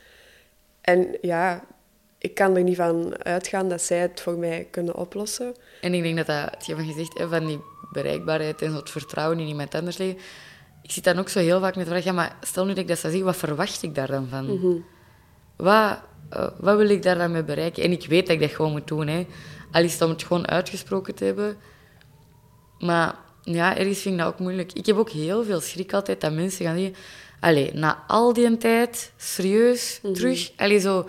En 0.87 1.18
ja, 1.20 1.64
ik 2.18 2.35
kan 2.35 2.57
er 2.57 2.62
niet 2.62 2.77
van 2.77 3.25
uitgaan 3.25 3.68
dat 3.68 3.83
zij 3.83 3.99
het 3.99 4.20
voor 4.20 4.38
mij 4.38 4.68
kunnen 4.70 4.94
oplossen. 4.94 5.55
En 5.81 5.94
ik 5.94 6.03
denk 6.03 6.16
dat 6.16 6.27
dat, 6.27 6.66
je 6.66 6.75
van 6.75 6.85
gezegd 6.85 7.22
van 7.29 7.46
die 7.46 7.61
bereikbaarheid 7.92 8.62
en 8.62 8.70
zo 8.70 8.77
het 8.77 8.90
vertrouwen 8.90 9.38
in 9.38 9.46
iemand 9.46 9.75
anders 9.75 9.96
liggen. 9.96 10.18
Ik 10.83 10.90
zit 10.90 11.05
dan 11.05 11.18
ook 11.18 11.29
zo 11.29 11.38
heel 11.38 11.61
vaak 11.61 11.77
met 11.77 11.85
de 11.85 11.90
vraag, 11.90 12.05
ja, 12.05 12.12
maar 12.12 12.37
stel 12.40 12.64
nu 12.64 12.70
dat 12.70 12.79
ik 12.79 12.88
dat 12.88 12.99
zou 12.99 13.12
zeggen, 13.12 13.31
wat 13.31 13.40
verwacht 13.40 13.83
ik 13.83 13.94
daar 13.94 14.07
dan 14.07 14.29
van? 14.29 14.85
Wat, 15.57 15.99
eh, 16.31 16.49
wat 16.59 16.77
wil 16.77 16.88
ik 16.88 17.03
daar 17.03 17.18
dan 17.18 17.33
mee 17.33 17.44
bereiken? 17.44 17.83
En 17.83 17.92
ik 17.92 18.07
weet 18.07 18.27
dat 18.27 18.35
ik 18.35 18.40
dat 18.40 18.51
gewoon 18.51 18.72
moet 18.72 18.88
doen, 18.88 19.07
hè. 19.07 19.27
Al 19.72 19.83
is 19.83 19.92
het 19.92 20.03
om 20.03 20.11
het 20.11 20.22
gewoon 20.22 20.49
uitgesproken 20.49 21.14
te 21.14 21.25
hebben. 21.25 21.57
Maar 22.79 23.14
ja, 23.42 23.77
ergens 23.77 23.99
vind 23.99 24.14
ik 24.14 24.20
dat 24.20 24.33
ook 24.33 24.38
moeilijk. 24.38 24.72
Ik 24.72 24.87
heb 24.87 24.96
ook 24.96 25.11
heel 25.11 25.44
veel 25.44 25.61
schrik 25.61 25.92
altijd 25.92 26.20
dat 26.20 26.33
mensen 26.33 26.66
gaan 26.66 26.77
zeggen... 26.77 26.94
Allee, 27.46 27.70
na 27.74 28.04
al 28.06 28.32
die 28.32 28.56
tijd, 28.56 29.12
serieus, 29.16 30.00
terug? 30.12 30.52
Allee, 30.56 30.78
zo... 30.78 31.09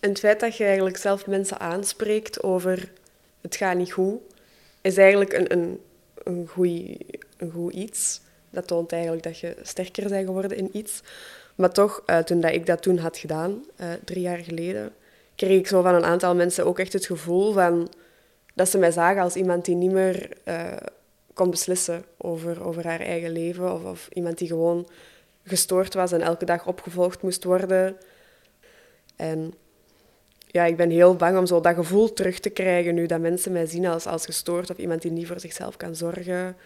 En 0.00 0.08
het 0.08 0.18
feit 0.18 0.40
dat 0.40 0.56
je 0.56 0.64
eigenlijk 0.64 0.96
zelf 0.96 1.26
mensen 1.26 1.60
aanspreekt 1.60 2.42
over 2.42 2.92
het 3.40 3.56
gaat 3.56 3.76
niet 3.76 3.92
goed, 3.92 4.20
is 4.80 4.96
eigenlijk 4.96 5.32
een, 5.32 5.52
een, 5.52 5.80
een, 6.22 6.48
goeie, 6.48 6.96
een 7.36 7.50
goed 7.50 7.72
iets. 7.72 8.20
Dat 8.50 8.66
toont 8.66 8.92
eigenlijk 8.92 9.22
dat 9.22 9.38
je 9.38 9.56
sterker 9.62 10.08
bent 10.08 10.26
geworden 10.26 10.56
in 10.56 10.68
iets. 10.72 11.02
Maar 11.54 11.72
toch, 11.72 12.02
eh, 12.06 12.18
toen 12.18 12.40
dat 12.40 12.52
ik 12.52 12.66
dat 12.66 12.82
toen 12.82 12.98
had 12.98 13.18
gedaan, 13.18 13.64
eh, 13.76 13.88
drie 14.04 14.22
jaar 14.22 14.38
geleden, 14.38 14.92
kreeg 15.34 15.58
ik 15.58 15.66
zo 15.66 15.82
van 15.82 15.94
een 15.94 16.04
aantal 16.04 16.34
mensen 16.34 16.66
ook 16.66 16.78
echt 16.78 16.92
het 16.92 17.06
gevoel 17.06 17.52
van 17.52 17.88
dat 18.54 18.68
ze 18.68 18.78
mij 18.78 18.90
zagen 18.90 19.22
als 19.22 19.36
iemand 19.36 19.64
die 19.64 19.74
niet 19.74 19.92
meer 19.92 20.28
eh, 20.44 20.76
kon 21.34 21.50
beslissen 21.50 22.04
over, 22.16 22.64
over 22.64 22.86
haar 22.86 23.00
eigen 23.00 23.30
leven. 23.30 23.72
Of, 23.72 23.84
of 23.84 24.08
iemand 24.12 24.38
die 24.38 24.48
gewoon 24.48 24.88
gestoord 25.48 25.94
was 25.94 26.12
en 26.12 26.20
elke 26.20 26.44
dag 26.44 26.66
opgevolgd 26.66 27.22
moest 27.22 27.44
worden. 27.44 27.96
En 29.16 29.54
ja, 30.46 30.64
ik 30.64 30.76
ben 30.76 30.90
heel 30.90 31.16
bang 31.16 31.38
om 31.38 31.46
zo 31.46 31.60
dat 31.60 31.74
gevoel 31.74 32.12
terug 32.12 32.40
te 32.40 32.50
krijgen 32.50 32.94
nu 32.94 33.06
dat 33.06 33.20
mensen 33.20 33.52
mij 33.52 33.66
zien 33.66 33.86
als, 33.86 34.06
als 34.06 34.24
gestoord 34.24 34.70
of 34.70 34.76
iemand 34.76 35.02
die 35.02 35.10
niet 35.10 35.26
voor 35.26 35.40
zichzelf 35.40 35.76
kan 35.76 35.96
zorgen. 35.96 36.56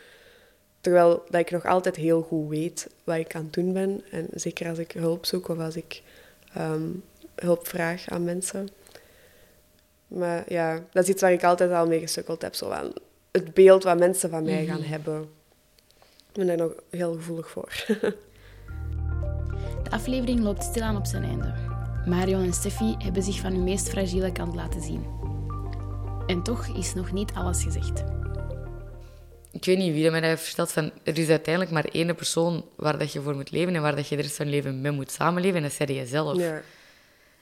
Terwijl 0.81 1.23
dat 1.31 1.41
ik 1.41 1.51
nog 1.51 1.67
altijd 1.67 1.97
heel 1.97 2.23
goed 2.23 2.49
weet 2.49 2.89
wat 3.05 3.17
ik 3.17 3.35
aan 3.35 3.45
het 3.45 3.53
doen 3.53 3.73
ben. 3.73 4.03
En 4.11 4.29
zeker 4.35 4.69
als 4.69 4.79
ik 4.79 4.93
hulp 4.93 5.27
zoek 5.27 5.49
of 5.49 5.59
als 5.59 5.77
ik 5.77 6.03
ehm, 6.55 6.89
hulp 7.35 7.69
vraag 7.69 8.09
aan 8.09 8.25
mensen. 8.25 8.69
Maar 10.07 10.45
ja, 10.53 10.85
dat 10.93 11.03
is 11.03 11.09
iets 11.09 11.23
waar 11.23 11.33
ik 11.33 11.45
altijd 11.45 11.73
al 11.73 11.87
mee 11.87 12.01
gesukkeld 12.01 12.43
heb. 12.43 12.55
Zo 12.55 12.71
aan 12.71 12.93
het 13.31 13.55
beeld 13.55 13.83
wat 13.83 13.99
mensen 13.99 14.31
van 14.31 14.45
mij 14.45 14.65
gaan 14.65 14.83
hebben. 14.83 15.23
Ik 16.29 16.33
ben 16.33 16.47
daar 16.47 16.57
nog 16.57 16.73
heel 16.91 17.13
gevoelig 17.15 17.51
voor. 17.51 17.85
De 19.93 19.99
aflevering 19.99 20.41
loopt 20.41 20.63
stilaan 20.63 20.97
op 20.97 21.07
zijn 21.07 21.25
einde. 21.25 21.55
Marion 22.07 22.43
en 22.43 22.53
Steffi 22.53 22.95
hebben 22.99 23.23
zich 23.23 23.41
van 23.41 23.53
hun 23.53 23.65
meest 23.65 23.89
fragiele 23.89 24.33
kant 24.33 24.55
laten 24.55 24.83
zien. 24.83 25.05
En 26.27 26.43
toch 26.43 26.67
is 26.67 26.95
nog 26.95 27.13
niet 27.13 27.33
alles 27.35 27.63
gezegd. 27.63 28.05
Ik 29.51 29.65
weet 29.65 29.79
niet 29.79 29.93
wie 29.93 30.03
dat 30.03 30.11
mij 30.11 30.21
dat 30.21 30.31
heeft 30.31 30.45
verteld. 30.45 30.73
Van, 30.73 30.93
er 31.03 31.19
is 31.19 31.29
uiteindelijk 31.29 31.75
maar 31.75 31.85
één 31.85 32.15
persoon 32.15 32.65
waar 32.77 32.99
dat 32.99 33.13
je 33.13 33.21
voor 33.21 33.35
moet 33.35 33.51
leven 33.51 33.75
en 33.75 33.83
waar 33.83 33.97
dat 33.97 34.09
je 34.09 34.17
de 34.17 34.23
rest 34.23 34.37
van 34.37 34.47
je 34.47 34.53
leven 34.53 34.81
mee 34.81 34.93
moet 34.93 35.11
samenleven. 35.11 35.57
En 35.57 35.63
dat 35.63 35.71
is 35.71 35.77
jij 35.77 35.87
jezelf. 35.87 36.39
ja. 36.39 36.63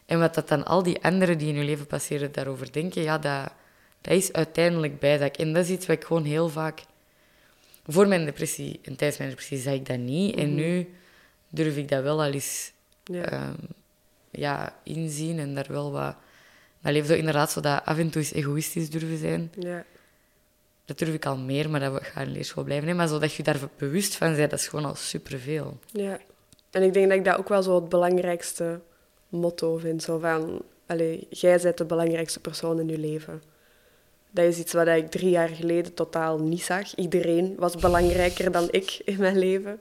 En 0.07 0.19
wat 0.19 0.35
dat 0.35 0.49
dan 0.49 0.65
al 0.65 0.83
die 0.83 1.03
anderen 1.03 1.39
die 1.39 1.49
in 1.49 1.55
je 1.55 1.65
leven 1.65 1.87
passeren 1.87 2.33
daarover 2.33 2.73
denken, 2.73 3.03
ja, 3.03 3.19
dat, 3.19 3.53
dat 4.01 4.15
is 4.15 4.33
uiteindelijk 4.33 4.99
bijzaak. 4.99 5.37
En 5.37 5.53
dat 5.53 5.65
is 5.65 5.71
iets 5.71 5.87
wat 5.87 5.97
ik 5.97 6.05
gewoon 6.05 6.25
heel 6.25 6.49
vaak... 6.49 6.83
Voor 7.87 8.09
mijn 8.09 8.25
depressie 8.25 8.81
en 8.83 8.97
tijdens 8.97 9.19
mijn 9.19 9.31
depressie 9.31 9.59
zei 9.59 9.77
ik 9.77 9.87
dat 9.87 9.99
niet. 9.99 10.37
En 10.37 10.55
nu 10.55 10.89
durf 11.51 11.77
ik 11.77 11.89
dat 11.89 12.03
wel 12.03 12.23
al 12.23 12.33
eens 12.33 12.73
Ja. 13.05 13.25
ehm, 13.25 13.55
ja, 14.31 14.77
inzien 14.85 15.39
en 15.39 15.55
daar 15.55 15.67
wel 15.69 15.93
wat... 15.93 16.15
Dat 16.83 16.93
leven 16.93 17.09
zo 17.09 17.15
inderdaad 17.15 17.51
zo 17.51 17.61
dat 17.61 17.85
af 17.85 17.99
en 17.99 18.11
toe 18.11 18.23
eens 18.23 18.33
egoïstisch 18.33 18.91
durven 18.91 19.19
zijn. 19.19 19.53
Ja. 19.59 19.85
Dat 20.85 20.99
durf 20.99 21.15
ik 21.15 21.27
al 21.27 21.37
meer, 21.37 21.71
maar 21.71 21.81
dat 21.81 22.03
gaat 22.03 22.27
in 22.27 22.33
leerschool 22.33 22.65
blijven. 22.65 22.87
Nee, 22.87 22.95
maar 22.95 23.09
zodat 23.09 23.35
je 23.35 23.43
daar 23.43 23.59
bewust 23.77 24.17
van 24.17 24.35
bent, 24.35 24.51
dat 24.51 24.59
is 24.59 24.69
gewoon 24.69 24.85
al 24.85 24.95
superveel. 24.95 25.79
Ja. 25.93 26.19
En 26.71 26.83
ik 26.83 26.93
denk 26.93 27.09
dat 27.09 27.19
ik 27.19 27.25
dat 27.25 27.37
ook 27.37 27.49
wel 27.49 27.63
zo 27.63 27.75
het 27.75 27.89
belangrijkste 27.89 28.81
motto 29.29 29.77
vind. 29.77 30.03
Zo 30.03 30.19
van, 30.19 30.63
allee, 30.87 31.27
jij 31.31 31.61
bent 31.63 31.79
de 31.79 31.85
belangrijkste 31.85 32.41
persoon 32.41 32.81
in 32.81 32.89
je 32.89 32.99
leven. 32.99 33.43
Dat 34.31 34.45
is 34.45 34.59
iets 34.59 34.73
wat 34.73 34.87
ik 34.87 35.11
drie 35.11 35.31
jaar 35.31 35.49
geleden 35.49 35.95
totaal 35.95 36.39
niet 36.39 36.63
zag. 36.63 36.95
Iedereen 36.95 37.55
was 37.59 37.77
belangrijker 37.77 38.53
dan 38.53 38.69
ik 38.71 39.01
in 39.05 39.17
mijn 39.19 39.39
leven. 39.39 39.81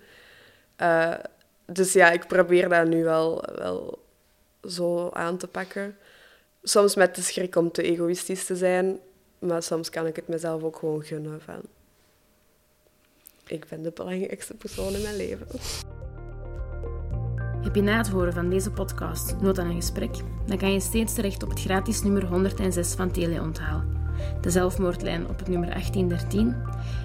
Eh, 0.76 1.14
dus 1.72 1.94
ja, 1.94 2.12
ik 2.12 2.28
probeer 2.28 2.70
dat 2.70 2.88
nu 2.88 3.04
wel, 3.04 3.44
wel 3.56 4.04
zo 4.64 5.10
aan 5.10 5.38
te 5.38 5.48
pakken. 5.48 5.98
Soms 6.64 6.96
met 6.96 7.16
de 7.16 7.22
schrik 7.22 7.56
om 7.56 7.72
te 7.72 7.82
egoïstisch 7.82 8.46
te 8.46 8.56
zijn, 8.56 9.00
maar 9.40 9.64
soms 9.64 9.90
kan 9.90 10.06
ik 10.06 10.16
het 10.16 10.28
mezelf 10.28 10.64
ook 10.64 10.76
gewoon 10.76 11.04
gunnen 11.04 11.42
van... 11.42 11.62
Ik 13.48 13.68
ben 13.70 13.82
de 13.82 13.92
belangrijkste 13.92 14.54
persoon 14.54 14.94
in 14.94 15.02
mijn 15.02 15.16
leven. 15.16 15.48
Heb 17.62 17.76
je 17.76 17.82
na 17.82 17.98
het 17.98 18.08
horen 18.08 18.34
van 18.34 18.50
deze 18.50 18.72
podcast 18.72 19.36
nood 19.42 19.60
aan 19.60 19.70
een 19.70 19.76
gesprek? 19.76 20.16
Dan 20.46 20.58
kan 20.58 20.74
je 20.74 20.80
steeds 20.80 21.14
terecht 21.14 21.44
op 21.44 21.50
het 21.50 21.60
gratis 21.60 22.02
nummer 22.02 22.26
106 22.26 22.94
van 22.94 23.12
Teleonthaal. 23.12 23.84
De 24.42 24.50
zelfmoordlijn 24.50 25.28
op 25.28 25.40
het 25.40 25.48
nummer 25.48 25.70
1813. 25.70 26.56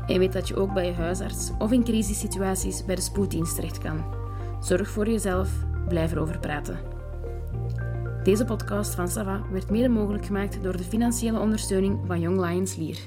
En 0.07 0.19
weet 0.19 0.33
dat 0.33 0.49
je 0.49 0.57
ook 0.57 0.73
bij 0.73 0.87
je 0.87 0.93
huisarts 0.93 1.51
of 1.59 1.73
in 1.73 1.85
crisissituaties 1.85 2.85
bij 2.85 2.95
de 2.95 3.01
spoeddienst 3.01 3.55
terecht 3.55 3.79
kan. 3.79 4.24
Zorg 4.65 4.91
voor 4.91 5.09
jezelf, 5.09 5.51
blijf 5.89 6.13
erover 6.13 6.39
praten. 6.39 6.79
Deze 8.23 8.45
podcast 8.45 8.95
van 8.95 9.09
Sava 9.09 9.43
werd 9.51 9.71
mede 9.71 9.89
mogelijk 9.89 10.25
gemaakt 10.27 10.63
door 10.63 10.77
de 10.77 10.85
financiële 10.85 11.39
ondersteuning 11.39 11.99
van 12.07 12.21
Young 12.21 12.41
Lions 12.41 12.77
Lier. 12.77 12.99